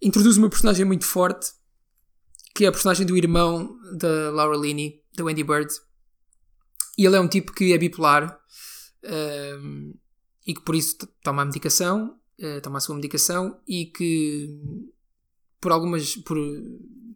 [0.00, 1.50] introduz uma personagem muito forte,
[2.54, 5.72] que é a personagem do irmão da Laura Linney, da Wendy Bird.
[6.96, 8.38] E ele é um tipo que é bipolar
[9.04, 9.94] um,
[10.46, 14.48] e que por isso toma a medicação, uh, toma a sua medicação e que
[15.62, 16.16] por algumas.
[16.16, 16.36] Por,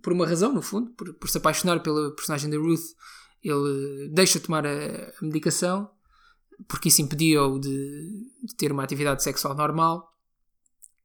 [0.03, 2.95] por uma razão, no fundo, por, por se apaixonar pela personagem da Ruth,
[3.43, 5.91] ele deixa tomar a, a medicação
[6.69, 10.13] porque isso impedia-o de, de, ter uma atividade sexual normal.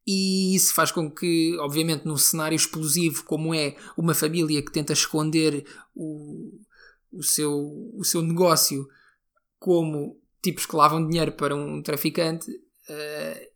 [0.06, 4.92] E isso faz com que, obviamente, num cenário explosivo como é uma família que tenta
[4.92, 6.58] esconder o,
[7.12, 7.52] o, seu,
[7.94, 8.88] o seu negócio
[9.58, 13.51] como tipos que lavam dinheiro para um traficante, uh,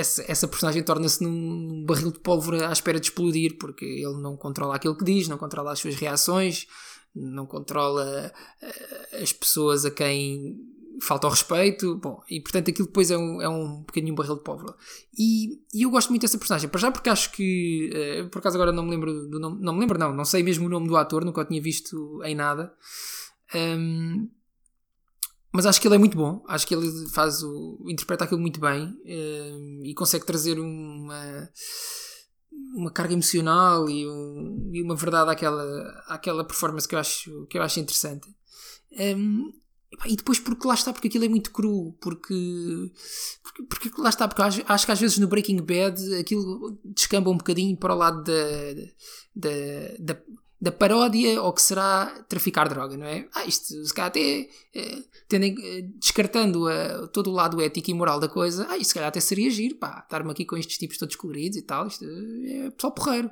[0.00, 4.36] essa, essa personagem torna-se num barril de pólvora à espera de explodir, porque ele não
[4.36, 6.66] controla aquilo que diz, não controla as suas reações,
[7.14, 8.32] não controla
[8.62, 10.58] uh, as pessoas a quem
[11.02, 13.84] falta o respeito, bom, e portanto aquilo depois é um, é um
[14.14, 14.74] barril de pólvora.
[15.16, 17.90] E, e eu gosto muito dessa personagem, para já porque acho que,
[18.22, 20.42] uh, por acaso agora não me lembro do nome, não me lembro não, não sei
[20.42, 22.72] mesmo o nome do ator, nunca o tinha visto em nada.
[23.54, 24.28] Um,
[25.52, 28.60] mas acho que ele é muito bom, acho que ele faz o, interpreta aquilo muito
[28.60, 31.50] bem uh, e consegue trazer uma,
[32.74, 37.58] uma carga emocional e, um, e, uma verdade àquela, àquela performance que eu acho, que
[37.58, 38.28] eu acho interessante.
[38.92, 39.52] Um,
[40.06, 42.92] e depois porque lá está, porque aquilo é muito cru, porque,
[43.42, 47.28] porque, porque lá está, porque acho, acho, que às vezes no Breaking Bad aquilo descamba
[47.28, 48.74] um bocadinho para o lado da,
[49.34, 49.50] da,
[49.98, 50.22] da,
[50.60, 53.26] da paródia ao que será traficar droga, não é?
[53.34, 57.94] Ah, isto se calhar até eh, tendem, eh, descartando a, todo o lado ético e
[57.94, 60.76] moral da coisa, ah, isto se calhar até seria giro, pá, estar-me aqui com estes
[60.76, 63.30] tipos todos coloridos e tal, isto é pessoal porreiro.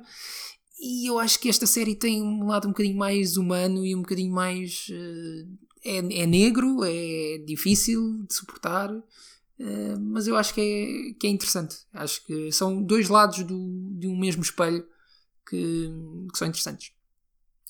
[0.81, 4.01] E eu acho que esta série tem um lado um bocadinho mais humano e um
[4.01, 4.87] bocadinho mais.
[5.83, 8.89] É, é negro, é difícil de suportar,
[9.99, 11.77] mas eu acho que é, que é interessante.
[11.93, 14.85] Acho que são dois lados do, de um mesmo espelho
[15.45, 15.91] que,
[16.31, 16.93] que são interessantes.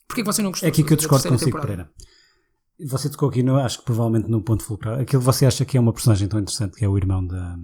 [0.10, 0.68] Porquê que você não gostou?
[0.68, 1.68] É aqui que eu discordo consigo, temporada?
[1.68, 2.90] Pereira.
[2.90, 4.96] Você tocou aqui, no, acho que provavelmente no ponto fulcral.
[4.96, 7.56] Aquilo que você acha que é uma personagem tão interessante, que é o irmão da,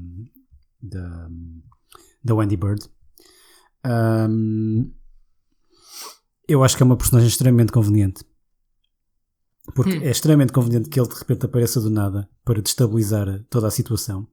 [0.80, 1.28] da,
[2.24, 2.88] da Wendy Bird.
[3.84, 4.94] Um,
[6.48, 8.24] eu acho que é uma personagem extremamente conveniente.
[9.74, 10.02] Porque hum.
[10.04, 14.28] é extremamente conveniente que ele de repente apareça do nada para destabilizar toda a situação.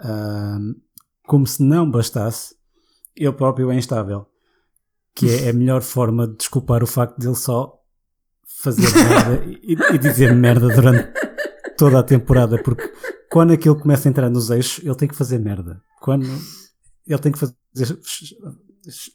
[0.00, 0.76] Um,
[1.24, 2.54] como se não bastasse,
[3.16, 4.29] ele próprio é instável
[5.14, 7.80] que é a melhor forma de desculpar o facto de ele só
[8.44, 11.12] fazer merda e, e, dizer merda durante
[11.76, 12.92] toda a temporada, porque
[13.30, 15.80] quando aquilo começa a entrar nos eixos, ele tem que fazer merda.
[16.00, 16.26] Quando
[17.06, 17.98] ele tem que fazer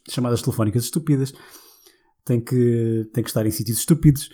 [0.08, 1.32] chamadas telefónicas estúpidas,
[2.24, 4.28] tem que, tem que estar em sítios estúpidos.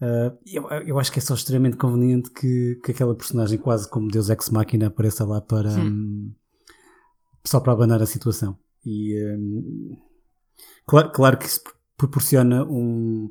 [0.00, 4.08] Uh, eu, eu acho que é só extremamente conveniente que, que aquela personagem, quase como
[4.08, 6.32] Deus Ex Machina, apareça lá para um,
[7.44, 8.58] só para abanar a situação.
[8.84, 9.96] E um,
[10.86, 11.60] Claro, claro que isso
[11.96, 13.30] proporciona um.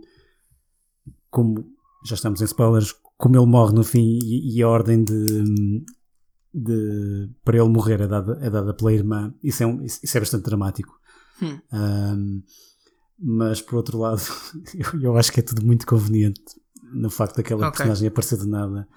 [1.30, 1.66] Como
[2.06, 5.84] já estamos em spoilers, como ele morre no fim e, e a ordem de,
[6.54, 10.20] de, para ele morrer é dada, é dada pela irmã, isso é, um, isso é
[10.20, 11.00] bastante dramático.
[11.42, 11.60] Hum.
[11.72, 12.44] Um,
[13.20, 14.22] mas por outro lado,
[14.74, 16.42] eu, eu acho que é tudo muito conveniente
[16.94, 17.78] no facto daquela Ok.
[17.78, 18.88] personagem aparecer de nada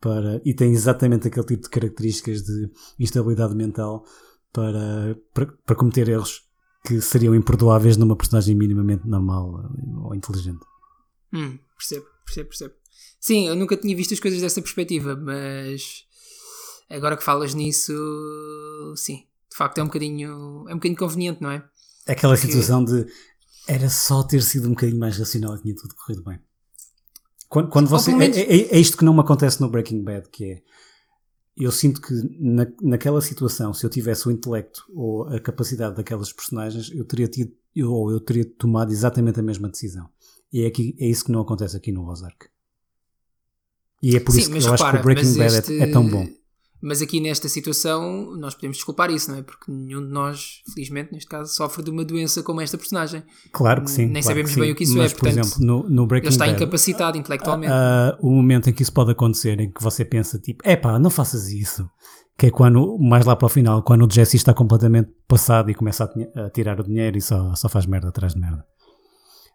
[0.00, 4.04] para, e tem exatamente aquele tipo de características de instabilidade mental
[4.52, 6.45] para, para, para cometer erros
[6.86, 9.70] que seriam imperdoáveis numa personagem minimamente normal
[10.04, 10.60] ou inteligente.
[11.32, 12.74] Hum, percebo, percebo, percebo.
[13.20, 16.04] Sim, eu nunca tinha visto as coisas dessa perspectiva, mas
[16.88, 17.92] agora que falas nisso,
[18.96, 21.64] sim, de facto é um bocadinho, é um bocadinho conveniente, não é?
[22.06, 23.06] Aquela situação de
[23.66, 26.38] era só ter sido um bocadinho mais racional e tinha tudo corrido bem.
[27.48, 30.28] Quando, quando você, menos- é, é- é isto que não me acontece no Breaking Bad,
[30.30, 30.62] que é
[31.56, 36.32] eu sinto que na, naquela situação, se eu tivesse o intelecto ou a capacidade daquelas
[36.32, 40.08] personagens, eu teria tido eu, ou eu teria tomado exatamente a mesma decisão.
[40.52, 42.46] E é, aqui, é isso que não acontece aqui no Ozark.
[44.02, 46.08] E é por isso que eu acho que o Breaking Bad é- este- é, tão
[46.08, 46.26] bom.
[46.80, 49.42] Mas aqui nesta situação nós podemos desculpar isso, não é?
[49.42, 53.22] Porque nenhum de nós, felizmente, neste caso, sofre de uma doença como esta personagem.
[53.52, 54.06] Claro que sim.
[54.06, 54.60] nem claro sabemos que sim.
[54.60, 56.56] bem o que isso é, Mas, por portanto, exemplo, no, no Breaking Ele está Bad,
[56.56, 57.72] incapacitado intelectualmente.
[57.72, 61.10] Ah, o momento em que isso pode acontecer, em que você pensa tipo, epá, não
[61.10, 61.88] faças isso.
[62.38, 65.74] Que é quando, mais lá para o final, quando o Jesse está completamente passado e
[65.74, 68.62] começa a, a tirar o dinheiro e só, só faz merda atrás de merda.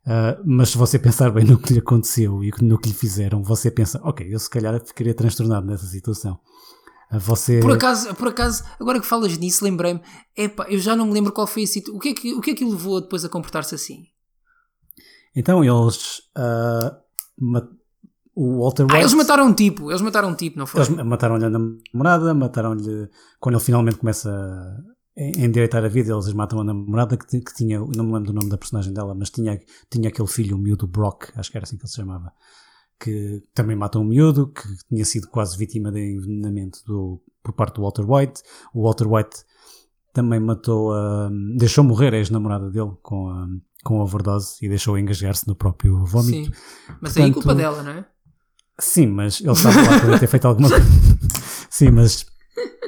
[0.05, 3.43] Ah, mas se você pensar bem no que lhe aconteceu e no que lhe fizeram,
[3.43, 6.39] você pensa, ok, eu se calhar ficaria transtornado nessa situação.
[7.11, 7.59] Ah, você.
[7.59, 10.01] Por acaso, por acaso, agora que falas nisso, lembrei-me,
[10.35, 11.97] epá, eu já não me lembro qual foi a situação.
[11.97, 14.05] O que é que, o que, é que levou depois a comportar-se assim?
[15.35, 16.21] Então eles.
[16.35, 16.97] ah,
[17.39, 17.67] ma-
[18.33, 18.99] o Walter Ah, White.
[18.99, 20.81] eles mataram um tipo, eles mataram um tipo, não foi?
[20.81, 23.09] Eles mataram-lhe a namorada, mataram-lhe.
[23.39, 27.53] Quando ele finalmente começa a en- endireitar a vida, eles matam a namorada que, que
[27.53, 27.79] tinha.
[27.79, 30.87] Não me lembro do nome da personagem dela, mas tinha, tinha aquele filho, o miúdo
[30.87, 32.31] Brock, acho que era assim que ele se chamava.
[33.01, 37.75] Que também matam um miúdo, que tinha sido quase vítima de envenenamento do, por parte
[37.75, 38.41] do Walter White.
[38.73, 39.43] O Walter White
[40.13, 41.29] também matou a.
[41.57, 43.47] deixou morrer a ex-namorada dele com a,
[43.83, 46.53] com a overdose e deixou engasgar-se no próprio vómito.
[46.53, 46.61] Sim.
[47.01, 48.05] Mas aí é Portanto, culpa dela, não é?
[48.79, 50.85] Sim, mas ele estava lá, podia ter feito alguma coisa.
[51.69, 52.25] Sim, mas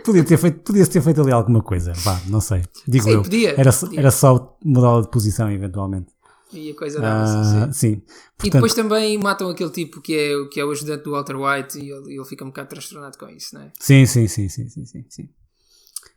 [0.04, 1.94] podia ter feito, podia ter feito ali alguma coisa.
[1.98, 2.64] Vá, não sei.
[2.88, 3.22] Digo Sim, eu.
[3.24, 4.00] podia, era, podia.
[4.00, 6.13] era só mudá-la de posição, eventualmente.
[6.54, 7.74] E a coisa dava-se, Ah, sim.
[7.74, 7.94] sim.
[7.94, 8.02] E
[8.38, 11.36] Portanto, depois também matam aquele tipo que é, o- que é o ajudante do Walter
[11.36, 13.72] White e ele, ele fica um bocado transtornado com isso, não é?
[13.80, 15.30] sim, sim, sim, sim, sim, sim, sim.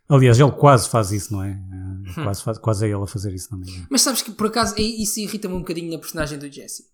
[0.09, 1.51] Aliás, ele quase faz isso, não é?
[1.51, 2.05] Hum.
[2.15, 3.87] Quase, faz, quase é ele a fazer isso, não engano.
[3.91, 6.85] Mas sabes que por acaso isso irrita-me um bocadinho na personagem do Jesse.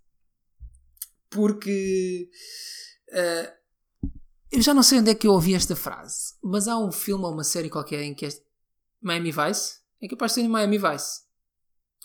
[1.31, 2.29] Porque
[3.13, 3.53] ah,
[4.51, 7.25] eu já não sei onde é que eu ouvi esta frase, mas há um filme
[7.25, 8.29] ou uma série qualquer em que
[9.01, 11.23] Miami Vice é capaz de ser Miami Vice.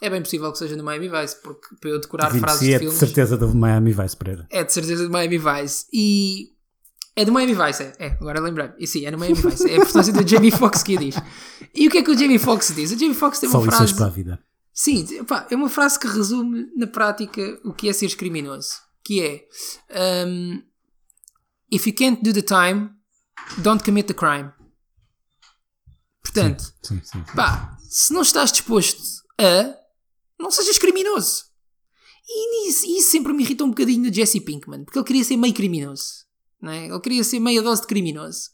[0.02, 2.78] É bem possível que seja no Miami Vice, porque para eu decorar frases de é
[2.78, 4.48] de filmes certeza do Miami Vice Pereira.
[4.52, 5.86] é de certeza do Miami Vice.
[5.92, 6.52] E
[7.16, 7.94] é do Miami Vice, é.
[7.98, 8.70] É, agora lembrei.
[8.78, 9.68] E sim, é no Miami Vice.
[9.70, 11.16] É a personagem do Jamie Foxx que a diz.
[11.74, 12.92] E o que é que o Jamie Foxx diz?
[12.92, 13.96] O Jamie Foxx tem Só uma lições frase.
[13.96, 14.40] para a vida.
[14.72, 18.70] Sim, pá, é uma frase que resume na prática o que é ser criminoso.
[19.04, 19.24] Que
[19.90, 20.62] é um,
[21.74, 22.92] If you can't do the time,
[23.58, 24.52] don't commit the crime.
[26.22, 27.24] Portanto, Sim, sim.
[27.26, 27.36] sim.
[27.36, 29.02] pá, se não estás disposto
[29.40, 29.76] a,
[30.48, 31.44] não sejas criminoso.
[32.26, 35.36] E isso, isso sempre me irrita um bocadinho no Jesse Pinkman, porque ele queria ser
[35.36, 36.26] meio criminoso.
[36.62, 36.88] Não é?
[36.88, 38.50] Ele queria ser meia dose de criminoso.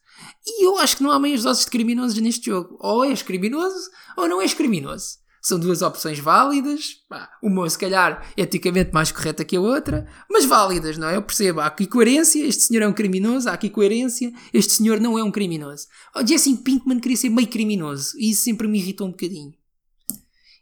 [0.46, 2.78] E eu acho que não há meias doses de criminosos neste jogo.
[2.80, 5.18] Ou és criminoso ou não és criminoso.
[5.42, 6.98] São duas opções válidas.
[7.42, 11.16] Uma, se calhar, eticamente mais correta que a outra, mas válidas, não é?
[11.16, 11.60] Eu percebo.
[11.60, 12.46] Há aqui coerência.
[12.46, 13.50] Este senhor é um criminoso.
[13.50, 14.32] Há aqui coerência.
[14.54, 15.88] Este senhor não é um criminoso.
[16.16, 18.18] O Jesse Pinkman queria ser meio criminoso.
[18.18, 19.54] E isso sempre me irritou um bocadinho.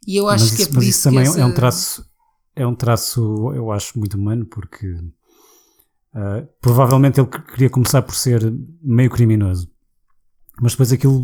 [0.08, 2.06] E eu acho mas que isso, é mas isso, também que é um essa- traço
[2.56, 4.88] é um traço eu acho muito humano porque
[6.14, 8.42] ah, provavelmente ele que- queria começar por ser
[8.82, 9.70] meio criminoso
[10.62, 11.24] mas depois aquilo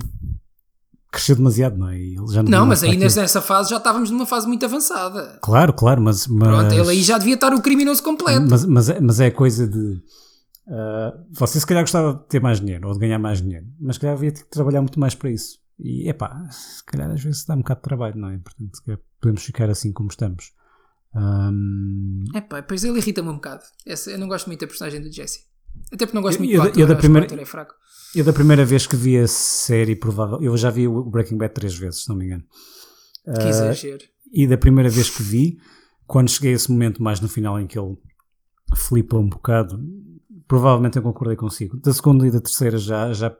[1.11, 3.21] cresceu demasiado não é ele já não, Não, mas aí para aquilo.
[3.21, 5.39] nessa fase já estávamos numa fase muito avançada.
[5.41, 8.47] claro claro mas, mas Pronto, ele aí já devia estar o criminoso completo.
[8.49, 10.01] mas, mas, é- mas é a coisa de
[10.69, 13.95] ah, você se calhar gostava de ter mais dinheiro ou de ganhar mais dinheiro mas
[13.95, 17.45] se calhar havia de trabalhar muito mais para isso e epá, se calhar às vezes
[17.45, 18.37] dá um bocado de trabalho não é?
[18.37, 20.51] portanto se calhar podemos ficar assim como estamos
[21.15, 23.63] Ahm, Epá, pois ele irrita-me um bocado.
[23.85, 25.45] Essa- eu não gosto muito da personagem do Jesse.
[25.91, 27.73] Até porque não gosto Eu- muito eu do ator, eu da primeira- é fraco.
[28.15, 31.53] Eu da primeira vez que vi a série, provável, eu já vi o Breaking Bad
[31.53, 32.43] três vezes, se não me engano.
[33.23, 34.03] Que Ah, exagero.
[34.31, 35.57] e da primeira vez que vi,
[36.05, 37.97] quando cheguei a esse momento mais no final em que ele
[38.75, 39.79] flipa um bocado,
[40.47, 41.77] provavelmente eu concordei consigo.
[41.77, 43.35] Da segunda e da terceira já já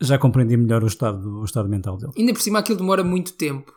[0.00, 2.12] já compreendi melhor o estado o estado mental dele.
[2.16, 3.72] Ainda por cima aquilo demora muito tempo.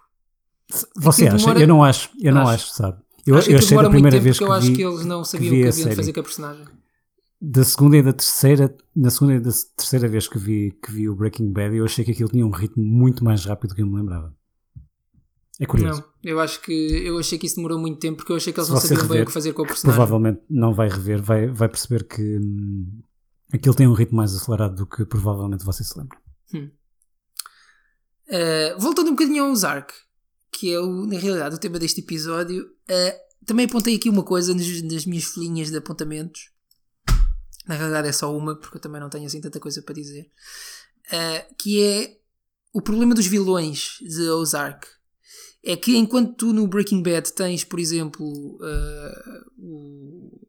[0.96, 1.46] Você Aquilo acha?
[1.46, 2.52] demora- Eu não acho, eu não Acho.
[2.66, 2.98] acho, sabe?
[3.26, 5.52] Eu, acho que eu achei da primeira vez que eu acho que eles não sabiam
[5.52, 6.66] vi o que a haviam de fazer com a personagem.
[7.42, 11.08] da segunda e da terceira, na segunda e da terceira vez que vi, que vi
[11.10, 13.82] o Breaking Bad, eu achei que aquilo tinha um ritmo muito mais rápido do que
[13.82, 14.34] eu me lembrava.
[15.60, 16.02] É curioso.
[16.02, 16.32] Não.
[16.32, 18.68] Eu acho que eu achei que isso demorou muito tempo porque eu achei que eles
[18.68, 19.98] Se não sabiam bem rever, o que fazer com o personagem.
[19.98, 22.88] Provavelmente não vai rever, vai, vai perceber que hum,
[23.54, 26.18] aquilo tem um ritmo mais acelerado do que provavelmente você se lembra.
[28.28, 29.94] Uh, voltando um bocadinho ao Ozark,
[30.52, 34.54] que é o, na realidade o tema deste episódio, uh, também apontei aqui uma coisa
[34.54, 36.52] nas, nas minhas folhinhas de apontamentos.
[37.68, 40.32] Na realidade é só uma, porque eu também não tenho assim tanta coisa para dizer.
[41.08, 42.18] Uh, que é
[42.74, 44.88] o problema dos vilões de Ozark.
[45.64, 50.40] É que enquanto tu no Breaking Bad tens, por exemplo, o,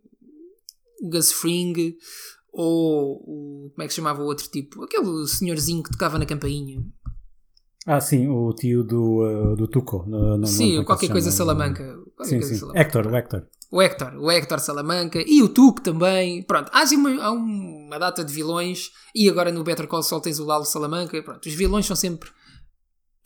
[1.00, 1.96] o Gus Fring
[2.54, 3.70] ou o.
[3.74, 4.84] Como é que se chamava o outro tipo?
[4.84, 6.82] Aquele senhorzinho que tocava na campainha.
[7.86, 10.04] Ah, sim, o tio do, uh, do Tuco.
[10.06, 11.30] no- no- Sim, como qualquer coisa?
[11.30, 11.84] Salamanca.
[12.16, 12.60] Qualquer Sim, coisa sim.
[12.60, 12.80] Salamanca.
[12.80, 13.46] Hector, o Hector.
[13.70, 16.42] O Hector, o Hector Salamanca e o Tuco também.
[16.44, 20.22] Pronto, há, assim uma, há uma data de vilões e agora no Better Call Saul
[20.22, 21.20] tens o Lalo Salamanca.
[21.22, 22.30] Pronto, os vilões são sempre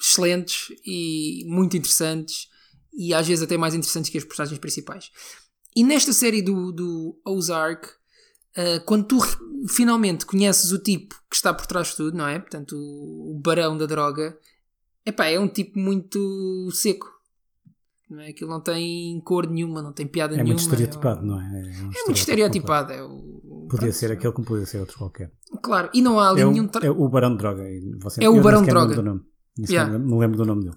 [0.00, 2.46] excelentes e muito interessantes
[2.96, 5.10] e às vezes até mais interessantes que as personagens principais.
[5.76, 7.86] E nesta série do, do Ozark,
[8.56, 9.18] ah, quando tu
[9.68, 12.38] finalmente conheces o tipo que está por trás de tudo, não é?
[12.38, 14.36] Portanto, o, o barão da droga,
[15.04, 17.06] epá, é um tipo muito seco.
[18.10, 18.30] Não é?
[18.30, 20.54] Aquilo não tem cor nenhuma, não tem piada É nenhuma.
[20.54, 21.44] muito estereotipado, é, não é?
[21.44, 22.92] É, um é muito estereotipado.
[22.92, 25.30] É o, Podia pronto, ser aquele como podia ser outro qualquer.
[25.62, 26.66] Claro, e não há ali É nenhum.
[26.68, 27.64] tra- é o Barão de Droga.
[28.00, 29.02] Você, É o Barão de Droga.
[29.02, 29.20] nome.
[29.68, 29.98] Yeah.
[29.98, 30.76] me lembro- do nome dele.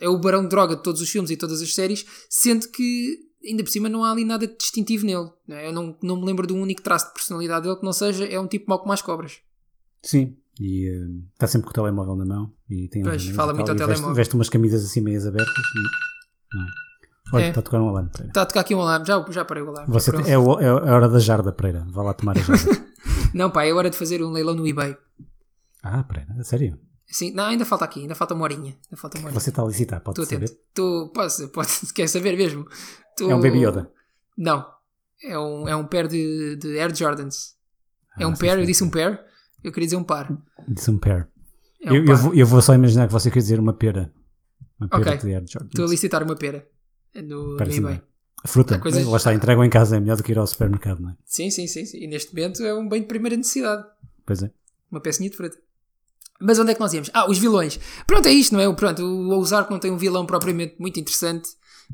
[0.00, 3.18] É o barão de droga de todos os filmes e todas as séries, sendo que
[3.44, 5.30] ainda por cima não há ali nada de distintivo nele.
[5.46, 5.66] não é?
[5.68, 8.24] Eu não, não me lembro de um único traço de personalidade dele que não seja
[8.26, 9.38] é um tipo mau como as cobras.
[10.02, 13.68] Sim, e eh, está sempre com o telemóvel na mão e tem Pois, fala muito
[13.70, 14.14] ao e veste, telemóvel.
[14.14, 15.52] veste umas camisas assim meias abertas.
[15.54, 16.66] e- não é?
[17.32, 17.48] Olha, É.
[17.48, 18.10] está a tocar um alarme.
[18.10, 18.28] Pereira.
[18.30, 19.92] Está a tocar aqui um alarme, já, já parei o alarme.
[19.92, 21.84] Você tem- é, o- é a hora da jarda, Pereira.
[21.88, 22.54] Vá lá tomar a jarda.
[23.34, 24.96] Não, pá, é hora de fazer um leilão no eBay.
[25.82, 26.78] ah, Pereira, a sério?
[27.06, 28.76] Sim, não, ainda falta aqui, ainda falta uma horinha.
[28.86, 29.40] Ainda falta uma horinha.
[29.40, 30.44] Você está a licitar, pode Estou saber?
[30.46, 32.66] Estou, posso, posso, quer saber mesmo?
[33.16, 33.90] Tô- É um Baby Yoda.
[34.36, 34.66] Não,
[35.22, 37.54] é um, é um pair de, de Air Jordans.
[38.18, 39.20] É Ah, um sim, pair, eu disse um pair,
[39.62, 40.30] eu queria dizer um par.
[40.68, 41.28] Disse um pair.
[41.82, 44.12] É um eu, eu vou, eu vou só imaginar que você quer dizer uma pera.
[44.80, 45.16] Uma pera Ok.
[45.18, 45.68] de Air Jordan.
[45.68, 46.66] Estou a licitar uma pera
[47.14, 47.98] no, no Parece-me eBay.
[47.98, 48.08] bem.
[48.46, 51.00] Fruta, Há coisas- lá está, entregam em casa, é melhor do que ir ao supermercado,
[51.00, 51.16] não é?
[51.24, 51.98] Sim, sim, sim, sim.
[51.98, 53.84] E neste momento é um bem de primeira necessidade.
[54.26, 54.50] Pois é.
[54.90, 55.56] Uma pecinha de fruta.
[56.40, 57.10] Mas onde é que nós íamos?
[57.14, 57.78] Ah, os vilões.
[58.06, 58.74] Pronto, é isto, não é?
[58.74, 61.48] Pronto, o Ozark não tem um vilão propriamente muito interessante.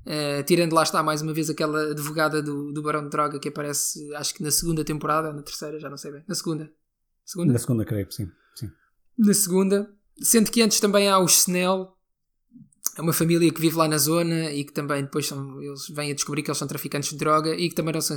[0.07, 3.48] Eh, tirando lá está mais uma vez aquela advogada do, do Barão de Droga que
[3.48, 6.24] aparece, acho que na segunda temporada ou na terceira, já não sei bem.
[6.26, 6.70] Na segunda.
[7.24, 7.53] Segunda?
[7.53, 8.29] Na segunda, creio sim.
[8.55, 8.70] sim.
[9.18, 9.90] na segunda.
[10.22, 11.92] Sendo que antes também há os Snell,
[12.96, 16.11] é uma família que vive lá na zona e que também depois são, eles vêm
[16.11, 18.16] a descobrir que eles são traficantes de droga e que também não são,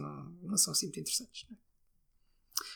[0.00, 1.46] não, não são assim muito interessantes.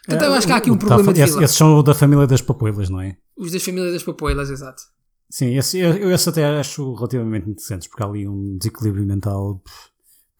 [0.06, 1.44] Portanto, eu É, acho que há aqui um problema de esses, vilão.
[1.44, 3.16] esses são o da família das papoilas, não é?
[3.36, 4.82] Os das famílias das papoilas, exato.
[5.28, 9.60] Sim, esse, eu, esse até acho relativamente interessantes, porque há ali um desequilíbrio mental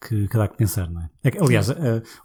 [0.01, 1.09] que, que dá que pensar, não é?
[1.23, 1.67] É aliás,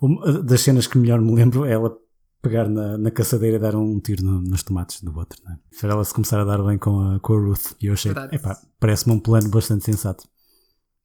[0.01, 1.97] uma das cenas que melhor me lembro é ela
[2.41, 5.59] pegar na, na caçadeira e dar um tiro no- nos tomates do outro, não é?
[5.81, 7.73] Para ela se começar a dar bem com a, com a Ruth.
[7.81, 10.29] E eu achei, epá, parece-me um plano bastante sensato.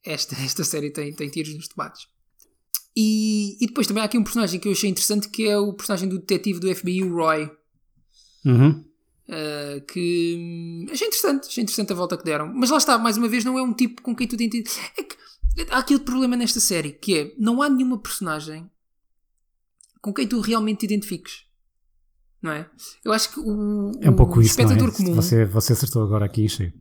[0.05, 2.07] Esta, esta série tem, tem tiros nos tomates.
[2.95, 5.73] E, e depois também há aqui um personagem que eu achei interessante que é o
[5.73, 7.51] personagem do detetive do FBI, o Roy.
[8.43, 8.83] Uhum.
[9.29, 12.53] Uh, que hum, achei interessante, achei interessante a volta que deram.
[12.53, 14.87] Mas lá está, mais uma vez, não é um tipo com quem tu te identificas.
[14.97, 15.17] É que
[15.69, 18.69] há outro problema nesta série, que é não há nenhuma personagem
[20.01, 21.45] com quem tu realmente te identifiques.
[22.41, 22.69] Não é?
[23.03, 24.95] Eu acho que o, É um pouco o isso, não espectador é?
[24.95, 26.71] comum, Você, você acertou agora aqui cheio.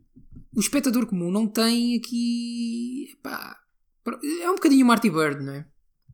[0.55, 3.07] o espectador comum não tem aqui.
[4.41, 5.67] é um bocadinho o Marty Bird, não é?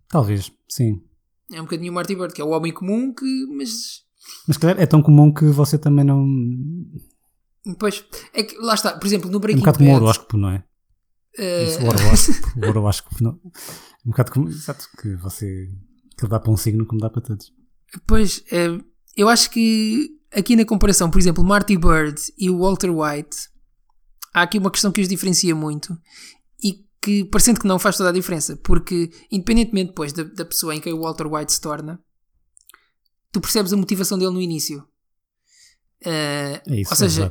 [0.07, 1.03] Talvez, sim.
[1.51, 3.45] É um bocadinho o Marty Bird, que é o homem comum que.
[3.55, 4.02] Mas
[4.47, 6.25] Mas calhar é tão comum que você também não.
[7.65, 8.03] depois.
[8.33, 10.03] É que lá está, por exemplo, no É um Breaking bocado como o Bad.
[10.03, 10.63] horóscopo, não é?
[11.37, 12.59] eh, Isso, o horóscopo.
[12.59, 13.31] o horóscopo, não.
[13.31, 14.49] É um bocado como.
[14.49, 15.69] Exato, que você.
[16.17, 17.51] que ele dá para um signo como dá para todos.
[18.07, 18.79] Pois, eh,
[19.15, 23.37] eu acho que aqui na comparação, por exemplo, Marty Bird e o Walter White,
[24.33, 25.95] há aqui uma questão que os diferencia muito
[26.63, 30.73] e que, parecendo que não, faz toda a diferença, porque independentemente depois da, da pessoa
[30.75, 31.99] em que o Walter White se torna,
[33.33, 34.87] tu percebes a motivação dele no início.
[36.05, 36.91] Eh, É isso.
[36.91, 37.25] ou seja,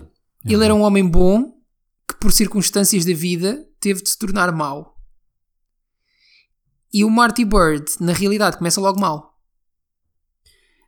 [0.44, 0.50] é.
[0.50, 1.54] É ele era um homem bom
[2.08, 4.98] que, por circunstâncias da vida, teve de se tornar mau.
[6.92, 9.38] E o Marty Bird, na realidade, começa logo mal.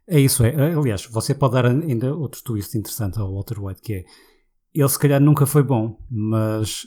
[0.06, 0.74] É isso, é.
[0.74, 4.04] Aliás, você pode dar ainda outro twist interessante ao Walter White, que é
[4.74, 6.86] ele se calhar nunca foi bom, mas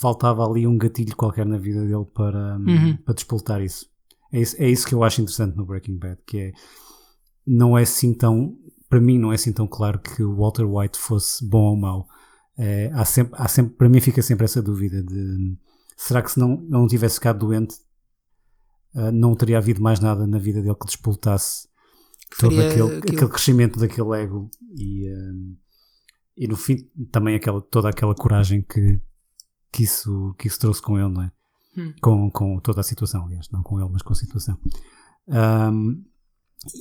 [0.00, 2.96] faltava ali um gatilho qualquer na vida dele para, Uhum.
[3.04, 3.86] para despoltar isso.
[4.32, 4.56] É, isso.
[4.62, 6.52] é isso que eu acho interessante no Breaking Bad, que é
[7.46, 8.56] não é assim tão,
[8.88, 12.08] para mim não é assim tão claro que o Walter White fosse bom ou mau.
[12.58, 15.56] É, há sempre, há sempre, para mim fica sempre essa dúvida de
[15.96, 17.76] será que se não, não tivesse ficado doente
[18.96, 21.68] ah, não teria havido mais nada na vida dele que despoltasse
[22.38, 25.34] todo aquele, aquele crescimento daquele ego e, ah,
[26.34, 26.78] e no fim
[27.12, 28.98] também aquela, toda aquela coragem que,
[29.70, 31.32] que, isso, que isso trouxe com ele, não é?
[31.76, 31.92] Hum.
[32.00, 34.58] Com, com toda a situação, aliás, não com ele, mas com a situação.
[35.28, 36.02] Ahm,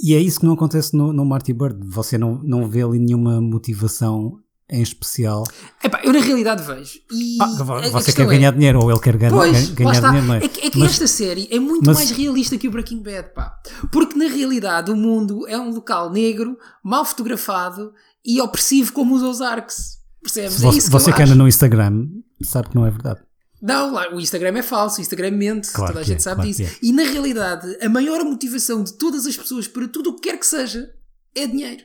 [0.03, 1.79] e é isso que não acontece no, no Marty Bird.
[1.89, 5.43] Você não, não vê ali nenhuma motivação em especial.
[5.83, 6.99] Epá, eu na realidade vejo.
[7.39, 10.37] Ah, você quer ganhar é, dinheiro ou ele quer ganhar, Pois, ganhar, dinheiro, não é?
[10.43, 13.03] É que, é que Mas- esta série é muito mas- mais realista que o Breaking
[13.03, 13.55] Bad, pá.
[13.91, 17.93] Porque na realidade o mundo é um local negro, mal fotografado
[18.25, 19.99] e opressivo como os Ozarks.
[20.21, 20.55] Percebes?
[20.55, 22.07] É você, isso que você que anda no Instagram
[22.41, 23.21] sabe que não é verdade.
[23.61, 26.41] Não, lá, o Instagram é falso, o Instagram mente, Claro toda a gente é, sabe
[26.41, 26.79] claro disso.
[26.79, 30.29] que E na realidade, a maior motivação de todas as pessoas para tudo o que
[30.29, 30.93] quer que seja
[31.33, 31.83] é dinheiro.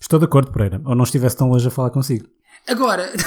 [0.00, 0.80] Estou de acordo, Pereira.
[0.84, 2.28] Ou não estivesse tão longe a falar consigo.
[2.66, 3.10] Agora,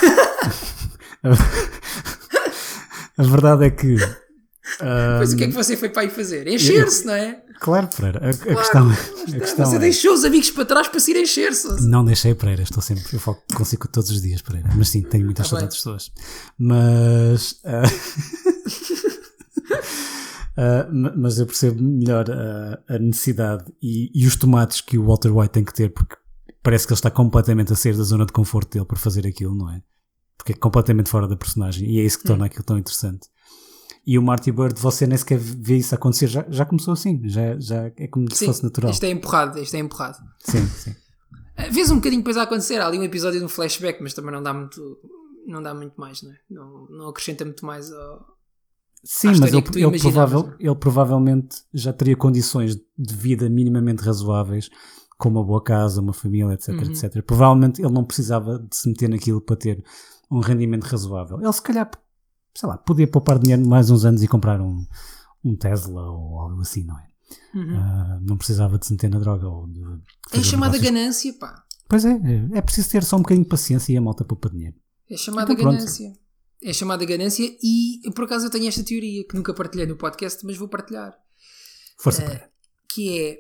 [3.17, 3.95] A verdade é que.
[4.79, 6.47] ah, pois o que é que você foi para aí fazer?
[6.47, 7.41] Encher-se, não é?
[7.59, 8.19] Claro, Pereira.
[8.25, 11.17] A, a questão, a questão Você é, deixou os amigos para trás para se ir
[11.21, 11.87] encher-se.
[11.87, 13.03] Não deixei Pereira, estou sempre.
[13.13, 14.69] Eu falo consigo todos os dias, Pereira.
[14.75, 15.69] Mas sim, tenho muitas Tá bem.
[15.69, 16.11] saudades de pessoas.
[16.57, 17.59] Mas.
[17.65, 17.81] ah,
[20.57, 25.05] ah, ma- mas eu percebo melhor ah, a necessidade e, e os tomates que o
[25.05, 26.15] Walter White tem que ter, porque
[26.63, 29.55] parece que ele está completamente a sair da zona de conforto dele para fazer aquilo,
[29.55, 29.81] não é?
[30.37, 33.27] Porque é completamente fora da personagem e é isso que torna aquilo tão interessante.
[34.05, 37.59] E o Marty Bird, você nem sequer vê isso acontecer, já, já começou assim, já,
[37.59, 38.89] já é como se fosse natural.
[38.91, 40.17] isto é empurrado, isto é empurrado.
[40.39, 40.95] Sim, sim.
[41.55, 44.13] Ah, Vês um bocadinho depois a acontecer, há ali um episódio de um flashback, mas
[44.15, 44.97] também não dá muito,
[45.45, 46.35] não dá muito mais, não é?
[46.49, 48.25] Não, não acrescenta muito mais ao...
[49.03, 54.69] Sim, mas ele, ele, provável, não ele provavelmente já teria condições de vida minimamente razoáveis,
[55.17, 56.81] como uma boa casa, uma família, etc, Uhum.
[56.91, 57.21] etc.
[57.23, 59.83] Provavelmente ele não precisava de se meter naquilo para ter
[60.31, 61.39] um rendimento razoável.
[61.41, 61.89] Ele se calhar,
[62.55, 64.85] sei lá, podia poupar dinheiro mais uns anos e comprar um,
[65.43, 67.07] um Tesla ou algo assim, não é?
[67.55, 69.81] Ah, não precisava de se meter na droga ou de
[70.33, 70.81] É chamada negócios.
[70.81, 71.63] ganância, pá.
[71.87, 74.49] Pois é, é, é preciso ter só um bocadinho de paciência e a malta poupa
[74.49, 74.75] dinheiro.
[75.09, 76.13] É chamada Então ganância.
[76.63, 80.45] É chamada ganância e por acaso eu tenho esta teoria que nunca partilhei no podcast,
[80.45, 81.13] mas vou partilhar.
[81.97, 82.25] Força, É.
[82.25, 82.51] Pereira.
[82.93, 83.39] Que é,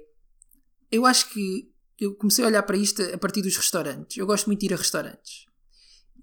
[0.91, 4.17] eu acho que eu comecei a olhar para isto a partir dos restaurantes.
[4.17, 5.45] Eu gosto muito de ir a restaurantes.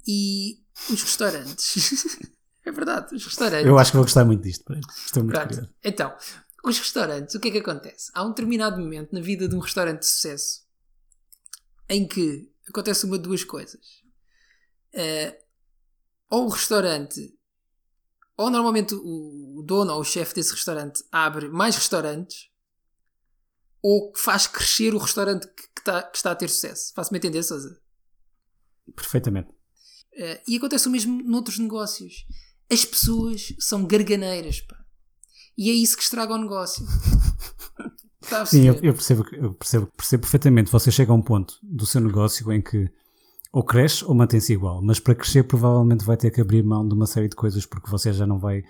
[0.07, 0.59] E
[0.91, 2.16] os restaurantes.
[2.69, 3.66] é verdade, os restaurantes.
[3.66, 4.64] Eu acho que vou gostar muito disto.
[5.05, 5.49] Estou muito Pronto.
[5.49, 5.75] curioso.
[5.83, 6.14] Então,
[6.64, 8.11] os restaurantes, o que é que acontece?
[8.14, 10.66] Há um determinado momento na vida de um restaurante de sucesso
[11.89, 13.81] em que acontece uma de duas coisas.
[14.93, 15.39] Eh,
[16.31, 17.35] ou o restaurante,
[18.37, 22.51] ou normalmente o, dono ou o chefe desse restaurante abre mais restaurantes,
[23.83, 26.93] ou faz crescer o restaurante que, que está, que está a ter sucesso.
[26.95, 27.81] Faço-me entender, Sousa?
[28.95, 29.49] Perfeitamente.
[30.12, 32.27] Eh, e acontece o mesmo noutros negócios.
[32.71, 34.77] As pessoas são garganeiras, pá.
[35.57, 36.87] E é isso que estraga o negócio.
[38.31, 40.71] A Sim, eu, eu percebo, eu percebo, percebo perfeitamente.
[40.71, 42.91] Você chega a um ponto do seu negócio em que
[43.51, 46.93] ou cresce ou mantém-se igual, mas para crescer provavelmente vai ter que abrir mão de
[46.95, 48.62] uma série de coisas porque você já não vai.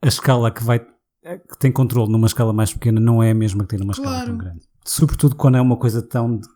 [0.00, 3.64] A escala que vai que tem controle numa escala mais pequena não é a mesma
[3.64, 4.26] que tem numa escala Claro.
[4.28, 4.60] tão grande.
[4.86, 6.48] Sobretudo quando é uma coisa tão de,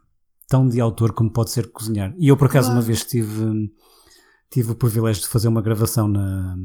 [0.48, 2.14] tão de autor como pode ser cozinhar.
[2.16, 2.80] E eu por acaso Claro.
[2.80, 3.70] uma vez tive
[4.52, 6.56] tive o privilégio de fazer uma gravação na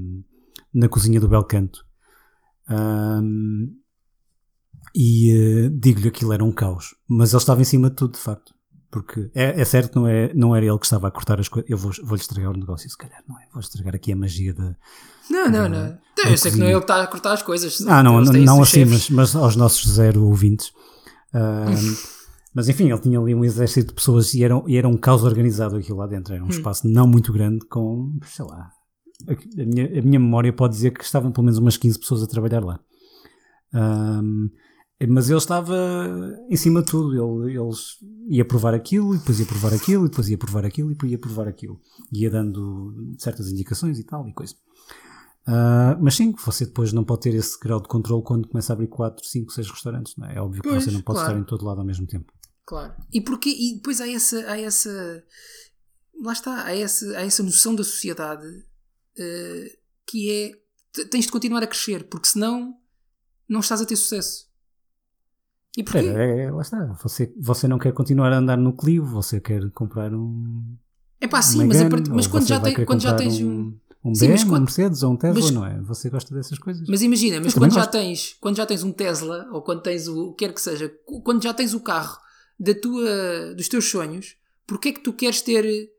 [0.73, 1.83] na cozinha do Belcanto.
[2.69, 3.69] Ahm,
[4.95, 6.95] e eh, digo-lhe aquilo era um caos.
[7.07, 8.53] Mas ele estava em cima de tudo, de facto.
[8.91, 11.47] Porque é, é certo que não, é, não era ele que estava a cortar as
[11.49, 11.69] coisas.
[11.69, 13.43] Eu vou- vou-lhe estragar o negócio, se calhar, não é?
[13.51, 14.75] Vou estragar aqui a magia da.
[15.29, 15.97] Não, não, não.
[16.13, 17.81] Então, eu sei que não é ele que está a cortar as coisas.
[17.87, 20.71] Ah, não, não, não assim, mas, mas aos nossos zero ouvintes.
[21.33, 21.95] Ahm,
[22.57, 25.23] mas enfim, ele tinha ali um exército de pessoas e era, e era um caos
[25.23, 26.33] organizado aquilo lá dentro.
[26.33, 28.71] Era um espaço não muito grande com, sei lá.
[29.27, 32.27] A, minha, a minha memória pode dizer que estavam pelo menos umas 15 pessoas a
[32.27, 32.79] trabalhar lá.
[33.71, 34.49] Ahm,
[35.07, 35.77] mas ele estava
[36.49, 37.45] em cima de tudo.
[37.45, 40.89] Ele, eles ia provar aquilo, e depois ia provar aquilo, e depois ia provar aquilo,
[40.89, 41.79] e depois ia provar aquilo.
[42.11, 44.55] Ia dando certas indicações e tal, e coisa.
[45.45, 48.75] Ah, mas sim, você depois não pode ter esse grau de controle quando começa a
[48.75, 50.15] abrir 4, 5, 6 restaurantes.
[50.17, 50.35] Não é?
[50.35, 51.33] é óbvio que Pois, você não pode claro.
[51.33, 52.33] estar em todo lado ao mesmo tempo.
[52.67, 52.93] Claro.
[53.13, 55.23] E, porque, e depois há essa, há essa.
[56.21, 58.45] Lá está, há essa, há essa noção da sociedade
[59.17, 60.51] eh, que é.
[61.05, 62.75] Tens de continuar a crescer, porque senão
[63.47, 64.47] não estás a ter sucesso.
[65.77, 65.99] E porquê?
[65.99, 66.85] É, é, lá está.
[67.03, 70.75] Você, você não quer continuar a andar no Clio, você quer comprar um.
[71.21, 73.77] É pá, sim, mas, a Megane, mas ou quando já, tem, quando já tens um.
[74.03, 75.81] Um Sim, mas BM, um quando- Mercedes ou um Tesla, mas- não é?
[75.83, 76.87] Você gosta dessas coisas?
[76.87, 80.29] Mas imagina, mas quando já, tens, quando já tens um Tesla, ou quando tens o,
[80.29, 80.89] o que quer que seja,
[81.23, 82.17] quando já tens o carro
[82.59, 84.35] da tua, dos teus sonhos,
[84.65, 85.89] porque é que tu queres ter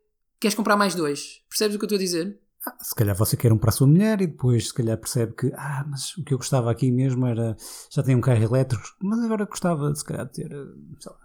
[0.41, 1.41] queres comprar mais dois.
[1.49, 2.39] Percebes o que eu estou a dizer?
[2.81, 5.53] Se calhar você quer um para a sua mulher e depois se calhar percebe que,
[5.55, 7.57] ah, mas o que eu gostava aqui mesmo era,
[7.91, 10.65] já tenho um carro elétrico, mas agora gostava se calhar de ter, eh,
[11.01, 11.19] sei lá,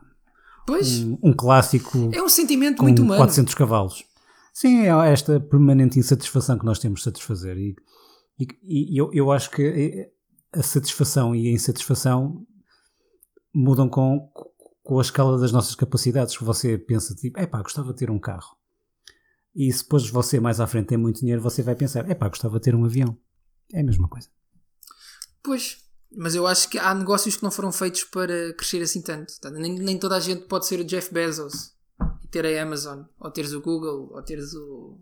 [0.65, 3.17] Pois, um, um clássico é um sentimento com muito humano.
[3.19, 4.05] 400 cavalos.
[4.53, 7.57] Sim, é esta permanente insatisfação que nós temos de satisfazer.
[7.57, 7.75] E,
[8.39, 10.09] e- e eu, eu acho que
[10.53, 12.45] a satisfação e a insatisfação
[13.53, 14.31] mudam com,
[14.83, 16.35] com a escala das nossas capacidades.
[16.35, 18.57] Você pensa, tipo, epá, gostava de ter um carro.
[19.55, 22.59] E se depois você mais à frente tem muito dinheiro, você vai pensar, epá, gostava
[22.59, 23.17] de ter um avião.
[23.71, 24.27] É a mesma coisa.
[25.41, 25.77] Pois,
[26.15, 29.33] mas eu acho que há negócios que não foram feitos para crescer assim tanto.
[29.51, 31.73] Nem, nem toda a gente pode ser o Jeff Bezos
[32.23, 34.99] e ter a Amazon, ou teres o Google, ou teres o.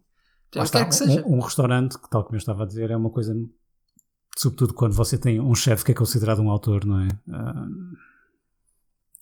[0.54, 1.26] Já está, que seja.
[1.26, 3.34] Um, um restaurante, que tal como eu estava a dizer, é uma coisa,
[4.38, 7.08] sobretudo quando você tem um chefe que é considerado um autor, não é?
[7.30, 7.68] Ah,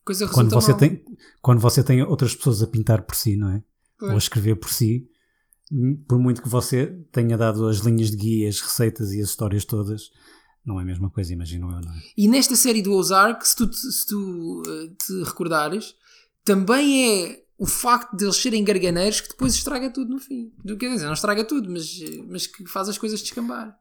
[0.04, 0.80] Coisa quando você mal.
[0.80, 1.06] tem
[1.42, 3.64] quando você tem outras pessoas a pintar por si, não é?
[3.98, 4.12] Pois.
[4.12, 5.08] Ou a escrever por si,
[5.72, 9.30] hum, por muito que você tenha dado as linhas de guia, as receitas e as
[9.30, 10.10] histórias todas,
[10.66, 12.02] não é a mesma coisa, imagino eu, não é?
[12.18, 15.96] E nesta série do Ozark, se tu, se tu eh, te recordares,
[16.46, 20.52] também é o facto de eles serem garganeiros que depois estraga tudo no fim.
[20.66, 23.78] Quer dizer, não estraga tudo, mas, eh, mas que faz as coisas descambar.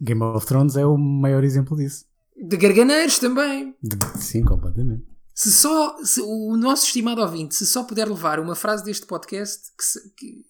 [0.00, 2.04] Game of Thrones é o maior exemplo disso.
[2.36, 3.74] De garganeiros também.
[3.82, 5.11] De- sim, completamente.
[5.34, 9.72] Se só se o nosso estimado ouvinte, se só puder levar uma frase deste podcast
[9.76, 10.44] que, se- que,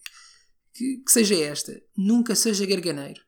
[0.74, 3.20] que- que seja esta: nunca seja garganeiro.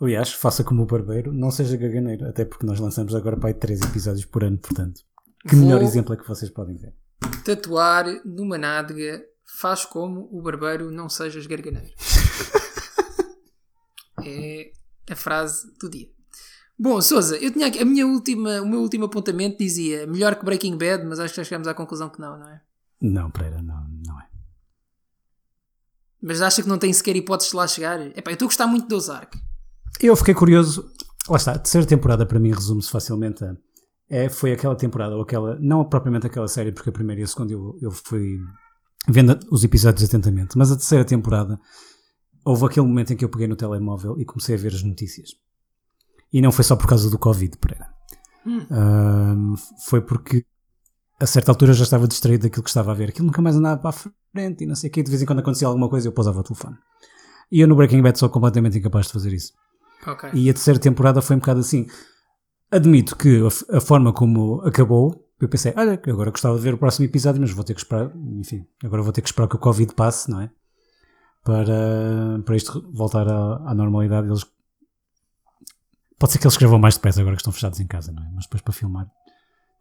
[0.00, 3.54] Aliás, faça como o barbeiro, não seja gaganeiro, até porque nós lançamos agora para aí
[3.54, 5.00] três episódios por ano, portanto.
[5.48, 6.94] Que Vou- melhor exemplo é que vocês podem ver?
[7.44, 9.24] Tatuar numa nádega
[9.58, 11.94] faz como o barbeiro não sejas garganeiro.
[14.24, 14.72] é
[15.10, 16.08] a frase do dia.
[16.78, 20.44] Bom, Souza, eu tinha aqui, a minha última, o meu último apontamento dizia melhor que
[20.44, 22.60] Breaking Bad, mas acho que já chegamos à conclusão que não, não é?
[23.00, 24.28] Não, Pereira, não, não é.
[26.20, 28.00] Mas acha que não tem sequer hipóteses de lá chegar?
[28.00, 29.38] Epá, eu estou a gostar muito do Ozark.
[30.00, 30.90] Eu fiquei curioso.
[31.28, 33.54] Lá está, a terceira temporada para mim resume-se facilmente a.
[34.08, 35.58] É, foi aquela temporada, ou aquela.
[35.60, 38.38] Não propriamente aquela série, porque a primeira e a segunda eu, eu fui
[39.06, 41.60] vendo os episódios atentamente, mas a terceira temporada
[42.44, 45.30] houve aquele momento em que eu peguei no telemóvel e comecei a ver as notícias.
[46.34, 47.88] E não foi só por causa do Covid, Pereira.
[48.44, 48.66] Hum.
[48.68, 49.54] Ahm,
[49.86, 50.44] foi porque
[51.20, 53.10] a certa altura já estava distraído daquilo que estava a ver.
[53.10, 55.00] Aquilo nunca mais andava para a frente e não sei o quê.
[55.04, 56.76] De vez em quando acontecia alguma coisa eu pousava o telefone.
[57.52, 59.52] E eu no Breaking Bad sou completamente incapaz de fazer isso.
[60.04, 60.30] Ok.
[60.34, 61.86] E a terceira temporada foi um bocado assim.
[62.68, 66.74] Admito que a, a forma como acabou, eu pensei, olha, que agora gostava de ver
[66.74, 68.10] o próximo episódio, mas vou ter que esperar,
[68.40, 70.50] enfim, agora vou ter que esperar que o Covid passe, não é?
[71.44, 74.26] Para, para isto voltar à, à normalidade.
[74.26, 74.44] Eles,
[76.24, 78.30] pode ser que eles escrevam mais depressa agora que estão fechados em casa, não é?
[78.34, 79.06] Mas depois para filmar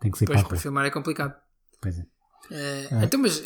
[0.02, 1.34] tem que sair Pois, para a para filmar é complicado.
[1.82, 2.06] Pois é.
[2.52, 3.04] Eh, É.
[3.06, 3.42] Então, mas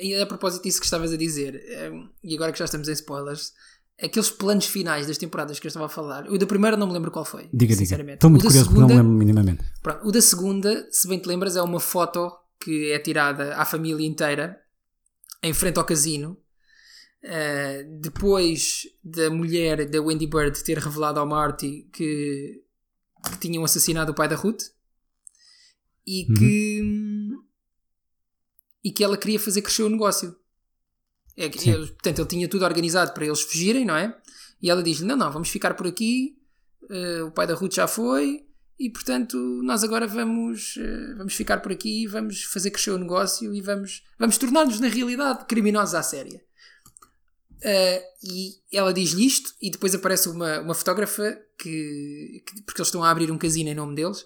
[0.00, 1.90] e a propósito disso que estavas a dizer, eh,
[2.24, 3.52] e agora que já estamos em spoilers,
[4.02, 6.94] aqueles planos finais das temporadas que eu estava a falar, o da primeira não me
[6.94, 7.50] lembro qual foi.
[7.52, 7.76] Diga, diga.
[7.76, 8.14] sinceramente.
[8.14, 9.64] Estou muito curioso porque não segunda, me lembro minimamente.
[9.82, 13.66] pronto, o da segunda, se bem te lembras, é uma foto que é tirada à
[13.66, 14.58] família inteira
[15.42, 16.38] em frente ao casino.
[17.22, 22.62] Eh, depois da mulher da Wendy Bird ter revelado ao Marty que,
[23.30, 24.62] que tinham assassinado o pai da Ruth
[26.06, 26.34] e Uhum.
[26.36, 27.48] que
[28.84, 30.34] e que ela queria fazer crescer o negócio.
[31.36, 34.16] É eles- portanto, ele tinha tudo organizado para eles fugirem, não é?
[34.62, 36.36] E ela diz-lhe: Não, não, vamos ficar por aqui.
[36.90, 38.46] eh, o pai da Ruth já foi.
[38.78, 43.52] E portanto, nós agora vamos, eh, vamos ficar por aqui, vamos fazer crescer o negócio
[43.52, 46.40] e vamos, vamos tornar-nos, na realidade, criminosos à séria.
[47.62, 52.86] Eh, e ela diz-lhe isto, e depois aparece uma, uma fotógrafa que, que- Porque eles
[52.88, 54.24] estão a abrir um casino em nome deles,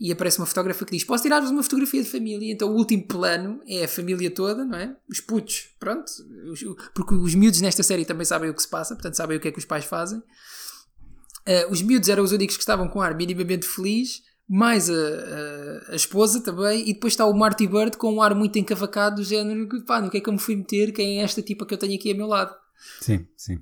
[0.00, 2.50] e aparece uma fotógrafa que diz: Posso tirar-vos uma fotografia de família?
[2.50, 4.96] Então o último plano é a família toda, não é?
[5.08, 6.10] Os putos, pronto.
[6.50, 6.64] Os-
[6.94, 9.48] porque os miúdos nesta série também sabem o que se passa, portanto sabem o que
[9.48, 10.18] é que os pais fazem.
[11.46, 15.92] Uh, os miúdos eram os únicos que estavam com ar minimamente feliz, mais a, a,
[15.92, 19.24] a esposa também, e depois está o Marty Bird com um ar muito encavacado, do
[19.24, 20.92] género: pá, no que é que eu me fui meter?
[20.92, 22.54] Quem é esta tipa que eu tenho aqui a meu lado?
[23.00, 23.58] Sim, sim.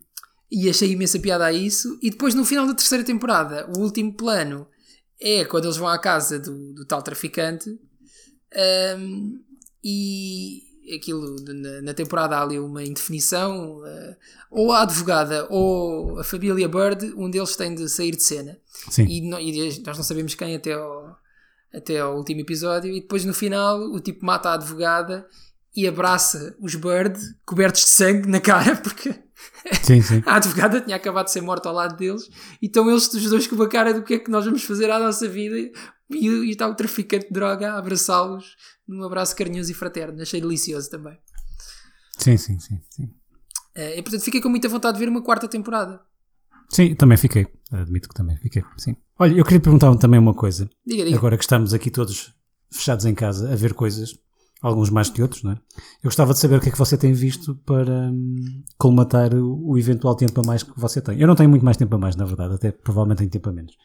[0.50, 1.98] E achei imensa piada a isso.
[2.02, 4.66] E depois, no final da terceira temporada, o último plano
[5.20, 7.78] é quando eles vão à casa do, do tal traficante.
[8.98, 9.40] um,
[9.82, 10.62] e
[10.94, 13.78] aquilo, na, na temporada há ali uma indefinição.
[13.78, 14.16] uh,
[14.50, 18.58] ou a advogada ou a família Bird, um deles tem de sair de cena.
[18.90, 19.04] Sim.
[19.06, 21.16] E, no- e nós não sabemos quem até ao,
[21.72, 22.90] até ao último episódio.
[22.92, 25.26] E depois, no final, o tipo mata a advogada
[25.76, 29.14] e abraça os Bird cobertos de sangue na cara, porque
[29.82, 30.22] Sim, sim.
[30.26, 32.28] a advogada tinha acabado de ser morta ao lado deles
[32.60, 34.90] e estão eles os dois com uma cara do que é que nós vamos fazer
[34.90, 35.72] à nossa vida e,
[36.10, 38.56] e está o traficante de droga a abraçá-los
[38.86, 40.20] num abraço carinhoso e fraterno.
[40.20, 41.16] Achei delicioso também.
[42.18, 42.80] Sim, sim, sim.
[42.90, 43.10] Sim,
[43.74, 46.00] Eh, e portanto fiquei com muita vontade de ver uma quarta temporada.
[46.68, 47.46] sim também fiquei.
[47.70, 48.64] Admito que também fiquei.
[48.76, 48.96] Sim.
[49.18, 50.68] Olha, eu queria perguntar também uma coisa.
[50.84, 51.16] Diga, diga.
[51.16, 52.34] Agora que estamos aqui todos
[52.72, 54.18] fechados em casa a ver coisas,
[54.60, 55.54] alguns mais que outros, não é?
[55.54, 59.70] Eu gostava de saber o que é que você tem visto para hum, colmatar o,
[59.70, 61.20] o eventual tempo a mais que você tem.
[61.20, 63.52] Eu não tenho muito mais tempo a mais, na verdade, até provavelmente tenho tempo a
[63.52, 63.76] menos.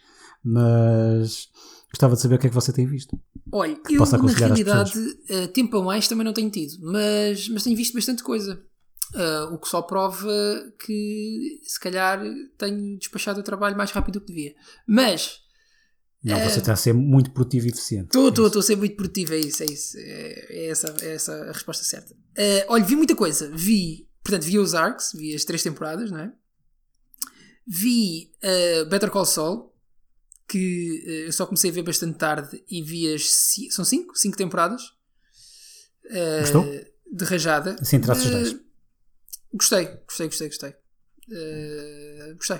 [0.44, 1.48] Mas
[1.92, 3.18] gostava de saber o que é que você tem visto.
[3.52, 5.00] Olha, eu na realidade
[5.30, 8.62] eh, tempo a mais também não tenho tido, mas, mas tenho visto bastante coisa.
[9.14, 10.28] Ah, o que só prova
[10.84, 12.22] que se calhar
[12.58, 14.56] tenho despachado o trabalho mais rápido do que devia.
[14.88, 15.40] Mas
[16.34, 18.06] Não, você está a ser muito produtivo e eficiente.
[18.06, 19.98] estou, estou, estou a ser muito produtivo, é isso, é isso.
[19.98, 22.16] É, é essa, é essa a resposta certa.
[22.38, 23.50] Ah, olha, vi muita coisa.
[23.56, 26.34] Vi, portanto, vi os Arcs, vi as três temporadas, não é?
[27.68, 29.74] Vi ah, Better Call Saul,
[30.48, 33.24] que eh, eu só comecei a ver bastante tarde e vi as.
[33.32, 34.16] ci- São cinco?
[34.18, 34.82] Cinco temporadas.
[36.12, 36.66] Ah, Gostou?
[37.12, 37.76] De rajada.
[37.80, 38.56] Assim, traços Ah, gerais.
[39.54, 40.74] Gostei, gostei, gostei, gostei.
[41.32, 42.60] Eh, gostei.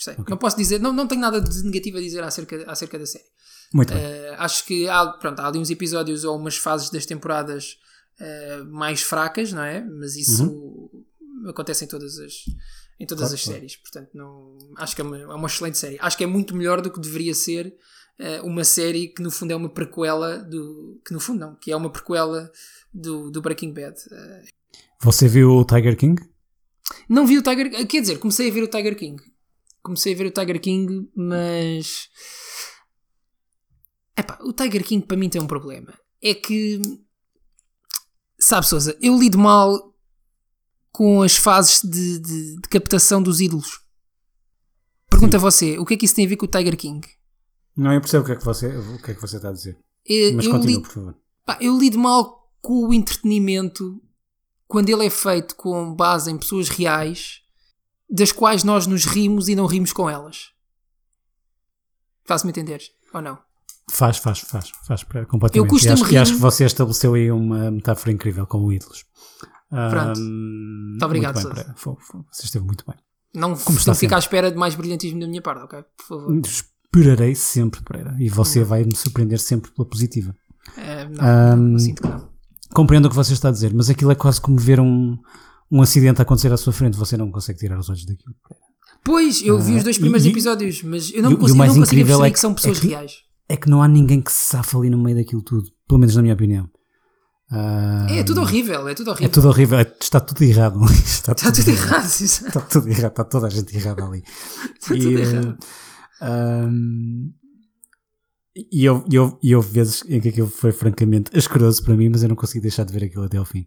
[0.00, 0.14] Gostei.
[0.14, 0.24] Ok.
[0.30, 3.24] Não posso dizer, não, não tenho nada de negativo a dizer acerca, acerca da série.
[3.74, 4.02] Muito bem.
[4.02, 7.76] Eh, acho que há, pronto, há ali uns episódios ou umas fases das temporadas
[8.18, 9.82] eh, mais fracas, não é?
[9.84, 10.90] Mas isso
[11.46, 12.32] acontece em todas as,
[12.98, 13.28] em todas Uhum.
[13.28, 13.58] Claro, as claro.
[13.60, 13.76] séries.
[13.76, 15.98] Portanto, não, acho que é uma, é uma excelente série.
[16.00, 17.74] Acho que é muito melhor do que deveria ser
[18.18, 20.98] eh, uma série que no fundo é uma prequela do.
[21.06, 22.50] Que no fundo não, que é uma prequela
[22.92, 23.96] do, do Breaking Bad.
[24.10, 24.42] Eh,
[25.02, 26.20] Você viu o Tiger King?
[27.08, 29.22] não vi o Tiger Quer dizer, comecei a ver o Tiger King.
[29.82, 32.08] Comecei a ver o Tiger King, mas.
[34.16, 35.92] Epá, o Tiger King para mim tem um problema.
[36.22, 36.80] É que.
[38.38, 39.94] Sabe, Souza, eu lido mal
[40.90, 43.80] com as fases de, de- de captação dos ídolos.
[45.08, 47.06] Pergunta a você, o que é que isso tem a ver com o Tiger King?
[47.76, 49.52] Não, eu percebo o que é que você, o que é que você está a
[49.52, 49.78] dizer.
[50.04, 51.14] Eu, Mas eu continua, lido- por favor.
[51.44, 54.02] Pá, eu lido mal com o entretenimento
[54.66, 57.40] quando ele é feito com base em pessoas reais
[58.10, 60.50] das quais nós nos rimos e não rimos com elas.
[62.24, 62.80] Faz-me entender?
[63.14, 63.38] Ou não?
[63.90, 65.84] Faz, faz, faz, faz para- completamente.
[65.84, 69.04] Eu e acho, e acho que você estabeleceu aí uma metáfora incrível com o ídolos.
[69.68, 70.20] Pronto.
[70.20, 71.96] Muito obrigado, bem, foi-
[72.30, 72.96] Você esteve muito bem.
[73.34, 75.84] Não, Como não está fica à espera de mais brilhantismo da minha parte, ok?
[75.96, 76.40] Por favor.
[76.44, 78.16] Esperarei sempre, Pereira.
[78.18, 80.34] E você vai me surpreender sempre pela positiva.
[80.76, 82.28] Eh, não, não, sinto que não.
[82.74, 85.16] Compreendo o que você está a dizer, mas aquilo é quase como ver um,
[85.70, 86.96] um acidente acontecer à sua frente.
[86.96, 88.34] Você não consegue tirar os olhos daquilo.
[89.04, 91.54] Pois, eu vi os dois primeiros Ah, e- episódios, mas eu não e e consigo,
[91.54, 93.12] eu mais não consigo perceber é que, que- são é pessoas que- reais.
[93.48, 95.68] É que não há ninguém que se safa ali no meio daquilo tudo.
[95.88, 96.70] Pelo menos na minha opinião.
[97.50, 99.30] Ah, É, tudo horrível, é tudo É horrível.
[99.32, 99.78] tudo horrível.
[99.78, 100.78] É- Está tudo errado.
[101.04, 102.04] Está Está tudo errado.
[102.04, 102.46] exato.
[102.46, 104.22] Está tudo errado, está toda a gente errada ali.
[104.80, 105.58] Está tudo errado.
[106.20, 107.30] ahm,
[108.72, 112.08] e eu, e eu, e houve vezes em que aquilo foi francamente asqueroso para mim,
[112.10, 113.66] mas eu não consegui deixar de ver aquilo até ao fim.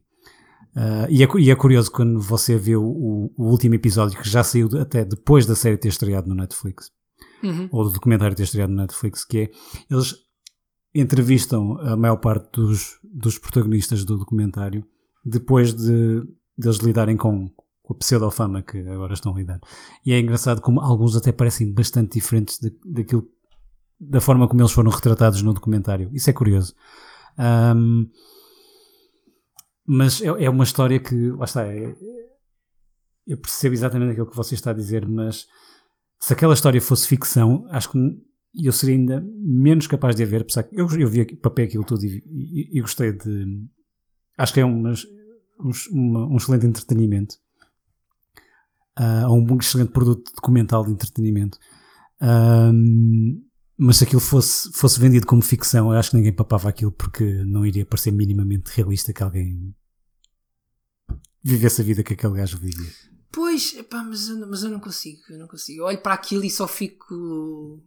[0.76, 4.28] Ah, e, é, e é curioso quando você vê o, o- o último episódio que
[4.28, 6.90] já saiu de- até depois da série ter estreado no Netflix,
[7.44, 7.70] Uhum.
[7.72, 9.52] ou do documentário ter estreado no Netflix, que é
[9.92, 10.16] eles
[10.96, 14.86] entrevistam a maior parte dos, dos protagonistas do documentário
[15.26, 16.22] depois de
[16.58, 17.50] deles lidarem com,
[17.82, 19.60] com a pseudo-fama que agora estão a lidar.
[20.06, 23.28] E é engraçado como alguns até parecem bastante diferentes de- daquilo,
[24.00, 26.10] da forma como eles foram retratados no documentário.
[26.14, 26.76] Isso é curioso.
[27.38, 28.06] Ahm,
[29.86, 31.96] mas é, é uma história que, lá está, é-
[33.28, 35.48] eu percebo exatamente aquilo que você está a dizer, mas
[36.20, 37.98] se aquela história fosse ficção, acho que
[38.56, 41.84] eu seria ainda menos capaz de a ver, apesar que eu, eu vi papei aquilo
[41.84, 43.66] tudo e, e- e gostei de.
[44.38, 45.06] Acho que é umas-
[45.60, 47.36] uns- uma- um excelente entretenimento.
[48.96, 51.58] Ah, um excelente produto documental de entretenimento.
[52.22, 53.42] Ahm,
[53.78, 57.24] mas se aquilo fosse, fosse vendido como ficção, eu acho que ninguém papava aquilo porque
[57.44, 59.76] não iria parecer minimamente realista que alguém
[61.44, 62.92] vivesse a vida que aquele gajo vivia.
[63.32, 65.82] Pois, epá, mas, eu, não- mas eu não consigo, eu não consigo.
[65.82, 67.84] Eu olho para aquilo e só fico.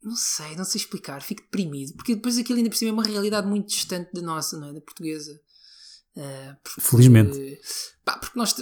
[0.00, 1.94] Não sei, não sei explicar, fico deprimido.
[1.94, 4.72] Porque depois aquilo ainda por cima é uma realidade muito distante da nossa, não é?
[4.72, 5.38] Da portuguesa.
[6.16, 7.60] Ah, porque- Felizmente.
[8.04, 8.54] pá, porque nós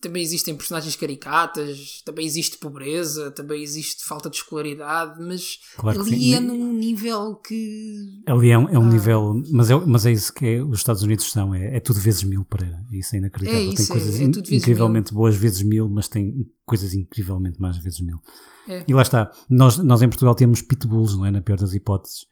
[0.00, 6.34] também existem personagens caricatas, também existe pobreza, também existe falta de escolaridade, mas Claro ali
[6.34, 8.22] é num nível que.
[8.26, 8.92] Ali é um, é um Ah.
[8.92, 11.98] nível, mas é, mas é isso que é- os Estados Unidos são, é, é tudo
[12.00, 13.60] vezes mil para isso é inacreditável.
[13.70, 16.92] É tem isso, é- coisas é in- vezes incrivelmente boas vezes mil, mas tem coisas
[16.94, 18.18] incrivelmente mais vezes mil.
[18.68, 18.84] É.
[18.86, 21.30] E lá está, nós, nós em Portugal temos pitbulls, não é?
[21.30, 22.26] Na pior das hipóteses.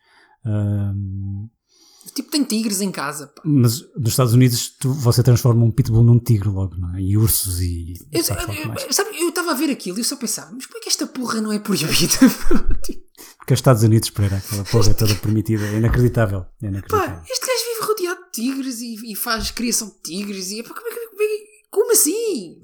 [2.15, 3.43] Tipo, tem tigres em casa, pá.
[3.45, 7.01] mas nos Estados Unidos tu- você transforma um pitbull num tigre logo, não é?
[7.03, 7.95] E ursos e.
[8.13, 11.41] Eu, estava a ver aquilo e eu só pensava, mas como é que esta porra
[11.41, 11.87] não é proibida?
[13.39, 16.47] Porque os Estados Unidos, Pereira, aquela porra é toda permitida, é inacreditável.
[16.61, 17.17] É inacreditável.
[17.17, 20.51] Pá, este gajo vive rodeado de tigres e, e faz criação de tigres.
[20.51, 21.27] E, epá, como, é como, é
[21.71, 22.57] como assim?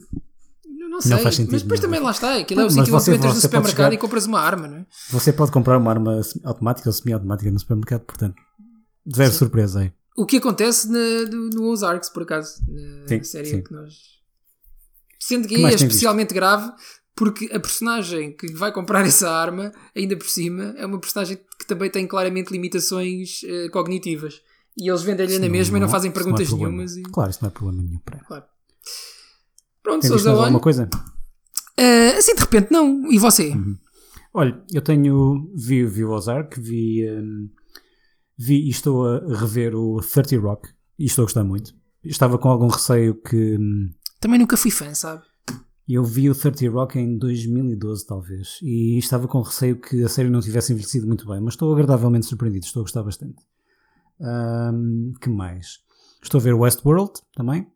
[0.90, 2.36] Não sei, faz sentido mas depois também lá está.
[2.36, 4.86] Aquilo é o sítio onde entras no supermercado chegar- e compras uma arma, não é?
[5.10, 8.34] Você pode comprar uma arma automática ou semi-automática no supermercado, portanto,
[9.14, 9.92] zero surpresa aí.
[10.16, 13.62] O que acontece na- no Ozarks, por acaso, na Sim, série sim.
[13.62, 13.94] que nós.
[15.18, 15.86] Sendo que Que aí é tem visto?
[15.88, 16.70] especialmente grave
[17.14, 21.66] porque a personagem que vai comprar essa arma, ainda por cima, é uma personagem que
[21.66, 24.40] também tem claramente limitações eh, cognitivas.
[24.76, 26.70] E eles vendem-lhe na mesma e não isso fazem é perguntas problema.
[26.72, 26.96] nenhumas.
[26.96, 27.02] E...
[27.02, 28.26] Claro, isso não é problema nenhum para ela.
[28.26, 28.44] Claro.
[29.82, 30.88] Pronto, Sousa, alguma coisa?
[31.76, 33.10] eh, assim de repente, não.
[33.12, 33.48] E você?
[33.50, 33.76] Uhum.
[34.34, 35.50] Olha, eu tenho.
[35.54, 37.06] Vi, vi o Ozark, vi.
[37.10, 37.48] hum,
[38.44, 40.68] vi e estou a rever o 30 Rock
[40.98, 41.74] e estou a gostar muito.
[42.04, 43.56] Estava com algum receio que.
[43.58, 43.90] hum,
[44.20, 45.22] Também nunca fui fã, sabe?
[45.88, 50.30] Eu vi o 30 Rock em 2012, talvez, e estava com receio que a série
[50.30, 53.42] não tivesse envelhecido muito bem, mas estou agradavelmente surpreendido, estou a gostar bastante.
[54.20, 55.80] Ahm, que mais?
[56.22, 57.66] Estou a ver Westworld também.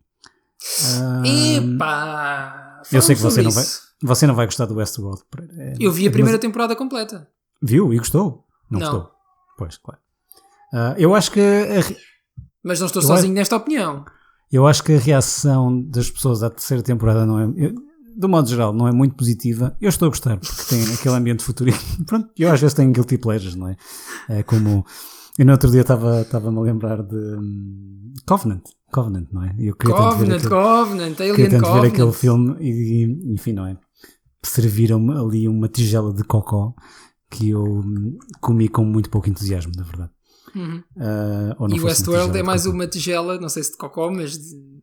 [1.00, 2.82] Ahm, Epá!
[2.92, 3.64] eu sei que você não vai.
[4.02, 5.22] Você não vai gostar do Westworld.
[5.58, 7.28] É- Eu vi a é primeira demasi- temporada completa.
[7.62, 8.44] Viu e gostou?
[8.70, 8.92] Não, Não.
[8.92, 9.10] gostou?
[9.58, 10.00] Pois, claro.
[10.72, 11.96] Ah, eu acho que re-
[12.62, 14.04] Mas não estou Eu sozinho nesta opinião.
[14.52, 17.74] eu acho que a reação das pessoas à terceira temporada não é, eu-
[18.16, 19.76] do modo geral, não é muito positiva.
[19.80, 21.80] Eu estou a gostar porque tem aquele ambiente futurista.
[22.06, 23.76] Pronto, eu às vezes tenho guilty pleasures, não é?
[24.28, 24.84] É como
[25.38, 29.54] eu no outro dia estava estava-me a lembrar de hum, Covenant, Covenant, não é?
[29.58, 31.82] Eu queria tanto ver Covenant, aquele, Covenant, queria Alien tanto Covenant.
[31.82, 32.70] ver aquele filme e,
[33.04, 33.76] e, enfim, não é?
[34.42, 36.72] Serviram-me ali uma tigela de cocó
[37.30, 40.10] que eu hum, comi com muito pouco entusiasmo, na verdade.
[40.56, 40.82] Uhum.
[41.60, 44.76] Não E Westworld é mais uma tigela, não sei se de cocó, mas de...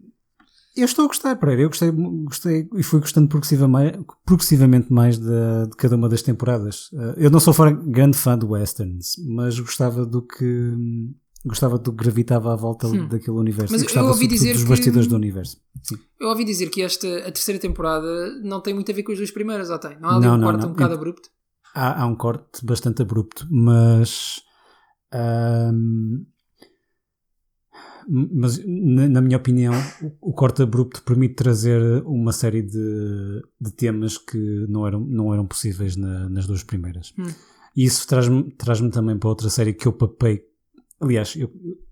[0.76, 1.62] Eu estou a gostar, Pereira.
[1.64, 3.28] Eu gostei, gostei e fui gostando
[4.26, 5.26] progressivamente mais de,
[5.70, 6.92] de cada uma das temporadas.
[6.94, 10.74] Uh, eu não sou fã- grande fã de westerns, mas gostava do que
[11.46, 13.72] gostava do que gravitava à volta daquele universo.
[13.72, 15.58] Mas eu gostava ouvi dizer dos que- bastidores do universo.
[15.84, 15.98] Sim.
[16.20, 18.08] Eu ouvi dizer que esta, a terceira temporada
[18.42, 20.00] não tem muito a ver com as duas primeiras, ou tem?
[20.00, 20.70] Não há ali Não, um não, quarto não.
[20.70, 21.30] um bocado Eu- abrupto?
[21.76, 24.42] Há, há um corte bastante abrupto, mas
[25.14, 26.26] ahm,
[28.08, 33.72] mas na, na minha opinião o, o corte abrupto permite trazer uma série de, de
[33.72, 34.38] temas que
[34.68, 37.14] não eram, não eram possíveis na- nas duas primeiras.
[37.18, 37.24] Hum.
[37.76, 40.44] E isso traz-me traz também para outra série que eu papei.
[41.00, 41.50] Aliás, eu,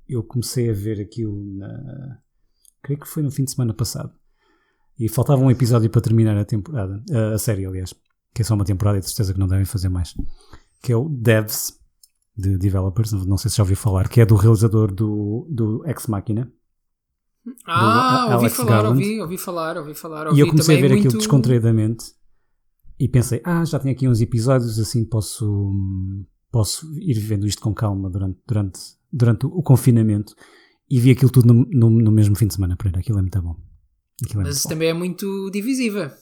[0.08, 2.20] eu comecei a ver aquilo na.
[2.84, 4.12] Creio que foi no fim de semana passado.
[5.00, 7.02] E faltava um episódio para terminar a temporada.
[7.12, 7.94] A, a série, aliás.
[8.34, 10.14] Que é só uma temporada e de certeza que não devem fazer mais.
[10.84, 11.80] Que é o Devs,
[12.42, 13.12] de Developers.
[13.26, 14.10] Não sei se já ouviu falar.
[14.10, 16.52] Que é do realizador do, do Ex Machina.
[17.66, 19.02] Ah, ouvi falar, Garland.
[19.02, 20.26] ouvi, ouvi falar, ouvi falar.
[20.26, 22.06] E Ouvi eu comecei a ver aquilo muito- descontraídamente.
[23.00, 25.74] E pensei, ah, já tenho aqui uns episódios, assim posso,
[26.52, 28.80] posso ir vendo isto com calma durante, durante,
[29.12, 30.36] durante o confinamento.
[30.88, 33.42] E vi aquilo tudo no, no, no mesmo fim de semana, para aquilo é muito
[33.42, 33.56] bom.
[34.24, 34.70] Aquilo é Mas muito bom.
[34.70, 36.14] também é muito divisiva.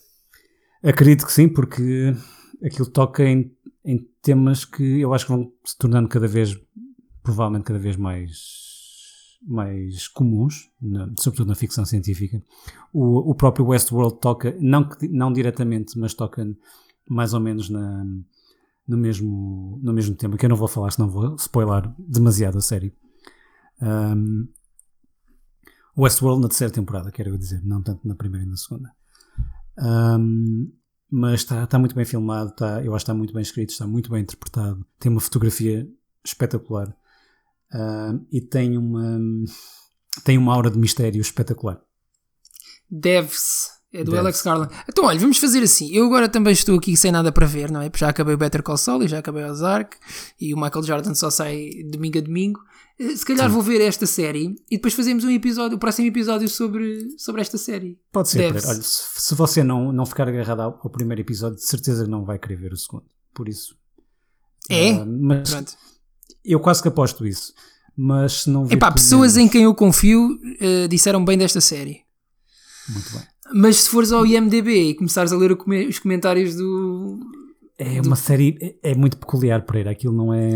[0.81, 2.15] Acredito que sim, porque
[2.63, 3.51] aquilo toca em,
[3.83, 6.57] em temas que eu acho que vão se tornando cada vez,
[7.23, 12.43] provavelmente cada vez mais, mais comuns, na- sobretudo na ficção científica.
[12.93, 16.45] O, o próprio Westworld toca, não, não diretamente, mas toca
[17.09, 18.05] mais ou menos na,
[18.87, 22.61] no, mesmo, no mesmo tema, que eu não vou falar, senão vou spoiler demasiado a
[22.61, 22.93] série.
[23.81, 24.47] Um,
[25.97, 28.91] Westworld na terceira temporada, quero dizer, não tanto na primeira e na segunda.
[29.77, 30.71] Um,
[31.11, 33.87] mas está, está muito bem filmado, está, eu acho que está muito bem escrito, está
[33.87, 35.87] muito bem interpretado, tem uma fotografia
[36.23, 36.95] espetacular
[37.73, 39.19] um, e tem uma,
[40.23, 41.81] tem uma aura de mistério espetacular.
[42.89, 43.79] Devs.
[43.91, 44.19] É do Devs.
[44.19, 44.73] Alex Garland.
[44.87, 45.91] Então, olha, vamos fazer assim.
[45.91, 47.89] Eu agora também estou aqui sem nada para ver, não é?
[47.89, 49.97] Porque já acabei o Better Call Saul e já acabei o Ozark
[50.39, 52.59] e o Michael Jordan só sai domingo a domingo.
[52.99, 56.49] Eh, Se calhar vou ver esta série e depois fazemos um episódio, o próximo episódio
[56.49, 57.97] sobre, sobre esta série.
[58.11, 58.51] Pode ser.
[58.53, 62.25] Olha, se, se você não, não ficar agarrado ao, ao primeiro episódio, de certeza não
[62.25, 63.05] vai querer ver o segundo.
[63.33, 63.75] Por isso.
[64.69, 64.91] É?
[64.91, 65.73] Ah, mas Pronto.
[66.43, 67.53] eu quase que aposto isso.
[67.95, 71.59] Mas se não vir Epá, pessoas menos- em quem eu confio eh, disseram bem desta
[71.61, 72.01] série.
[72.87, 73.21] Muito bem.
[73.53, 77.19] Mas se fores ao IMDB e começares a ler come- os comentários do.
[77.77, 79.91] É uma série, é, é muito peculiar, Pereira.
[79.91, 80.55] Aquilo não é.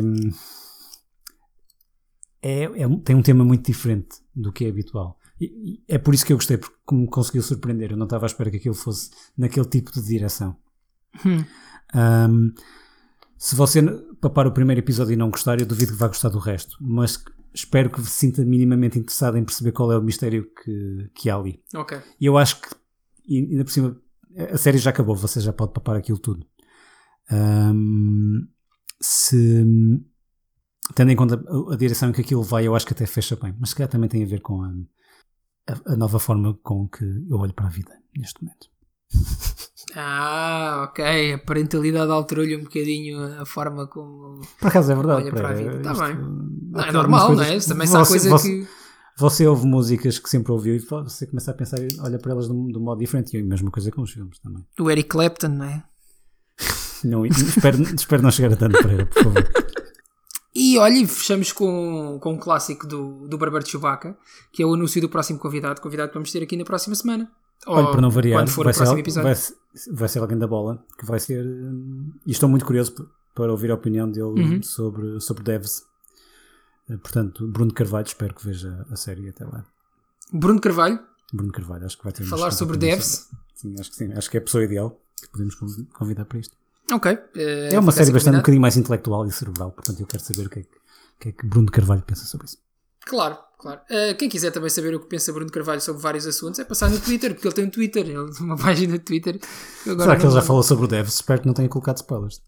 [2.43, 5.17] É, é um- tem um tema muito diferente do que é habitual.
[5.39, 7.91] E, e é por isso que eu gostei, porque me conseguiu surpreender.
[7.91, 10.55] Eu não estava à espera que aquilo fosse naquele tipo de direção.
[11.25, 11.43] Hum.
[11.93, 12.51] Ahm,
[13.37, 13.81] se você
[14.21, 16.77] papar o primeiro episódio e não gostar, eu duvido que vá gostar do resto.
[16.79, 17.23] Mas
[17.53, 21.35] espero que se sinta minimamente interessado em perceber qual é o mistério que, que há
[21.35, 21.61] ali.
[21.75, 21.97] Ok.
[22.19, 22.69] E eu acho que,
[23.29, 23.99] ainda por cima,
[24.51, 26.45] a série já acabou, você já pode papar aquilo tudo.
[27.31, 28.47] Ahm,
[29.01, 29.65] se,
[30.95, 31.35] tendo em conta
[31.69, 33.55] a, a direção em que aquilo vai, eu acho que até fecha bem.
[33.59, 34.71] Mas se calhar também tem a ver com a,
[35.69, 38.67] a, a nova forma com que eu olho para a vida neste momento.
[39.95, 41.33] Ah, ok.
[41.33, 44.41] A parentalidade alterou-lhe um bocadinho a forma como.
[44.59, 45.23] Por acaso é verdade.
[45.23, 45.79] Olha para a vida.
[45.81, 46.15] Tá isto- bem.
[46.71, 47.47] Não, é normal, não é?
[47.47, 48.67] coisas- Também se há você- que.
[49.19, 52.47] Você ouve músicas que sempre ouviu e você começa a pensar e olha para elas
[52.47, 53.37] de um, de um modo diferente.
[53.37, 54.65] E a mesma coisa com os filmes também.
[54.79, 55.83] O Eric Clapton, não é?
[57.05, 59.43] Não, espero, espero não chegar a tanto, Pereira, por favor.
[60.73, 64.17] E olha, e fechamos com, com um clássico do, do Barbeiro de Chewbacca,
[64.51, 65.81] que é o anúncio do próximo convidado.
[65.81, 67.31] Convidado que vamos ter aqui na próxima semana.
[67.65, 69.23] Olha, para não variar, Quando for vai, o próximo ser, episódio.
[69.33, 71.45] vai, vai ser alguém da bola que vai ser.
[71.45, 74.63] hum, E estou muito curioso para ouvir a opinião dele Uhum.
[74.63, 75.83] sobre, sobre Devs.
[76.89, 79.63] Eh, Portanto, Bruno Carvalho, espero que veja a série até lá.
[80.31, 80.99] Bruno Carvalho,
[81.31, 83.29] Bruno Carvalho, acho que vai ter falar sobre devs.
[83.55, 84.11] Sim, acho que sim.
[84.13, 86.55] Acho que é a pessoa ideal que podemos conv- convidar para isto.
[86.93, 87.17] Ok.
[87.35, 90.49] É uma série bastante um bocadinho mais intelectual e cerebral, portanto eu quero saber o
[90.49, 92.57] que é que, o que, é que Bruno Carvalho pensa sobre isso.
[93.05, 93.81] Claro, claro.
[93.89, 96.89] Uh, quem quiser também saber o que pensa Bruno Carvalho sobre vários assuntos é passar
[96.89, 99.39] no Twitter, porque ele tem um Twitter, ele tem uma página de Twitter.
[99.83, 101.15] Será que ele já falou sobre o Devs?
[101.15, 102.41] Espero que não tenha colocado spoilers.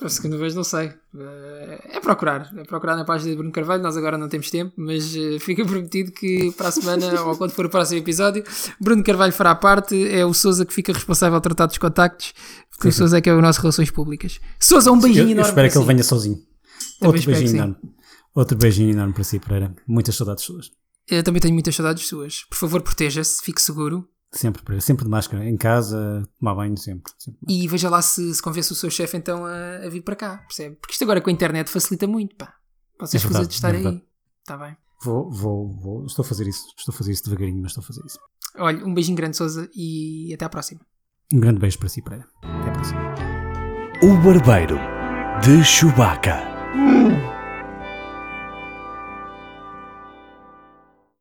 [0.00, 0.88] A segunda vez, não sei.
[1.14, 2.50] Uh, É procurar.
[2.56, 3.82] É procurar na página de Bruno Carvalho.
[3.82, 7.50] Nós agora não temos tempo, mas uh, fica prometido que para a semana, ou quando
[7.50, 8.42] for o próximo episódio,
[8.80, 10.08] Bruno Carvalho fará parte.
[10.08, 12.32] É o Souza que fica responsável a tratar dos contactos,
[12.70, 12.92] porque o.
[12.92, 14.40] Souza é que é o nosso Relações Públicas.
[14.58, 15.48] Souza, um beijinho Eu, eu enorme.
[15.50, 15.88] espero que ele si.
[15.88, 16.36] venha sozinho.
[17.00, 17.76] Também Outro beijinho enorme.
[18.34, 19.74] Outro beijinho enorme para si, Pereira.
[19.86, 20.70] Muitas saudades suas.
[21.06, 22.44] Eu também tenho muitas saudades suas.
[22.48, 24.08] Por favor, proteja-se, fique seguro.
[24.34, 24.80] Sempre.
[24.80, 25.48] Sempre de máscara.
[25.48, 27.12] Em casa, tomar banho, sempre.
[27.18, 27.40] sempre.
[27.48, 30.38] E veja lá se, se convence o seu chefe então a, a vir para cá,
[30.38, 30.76] percebe?
[30.76, 32.54] Porque isto agora com a internet facilita muito, pá.
[33.00, 34.02] Vocês É verdade, de estar é aí.
[34.40, 34.76] Está bem.
[35.02, 36.06] Vou, vou, vou.
[36.06, 36.66] Estou a fazer isso.
[36.76, 38.18] Estou a fazer isso devagarinho, mas estou a fazer isso.
[38.56, 40.80] Olha, um beijinho grande, Souza, e até à próxima.
[41.32, 42.26] Um grande beijo para si, Pereira.
[42.42, 43.00] Até a próxima.
[44.02, 44.78] O Barbeiro
[45.42, 46.42] de Chewbacca.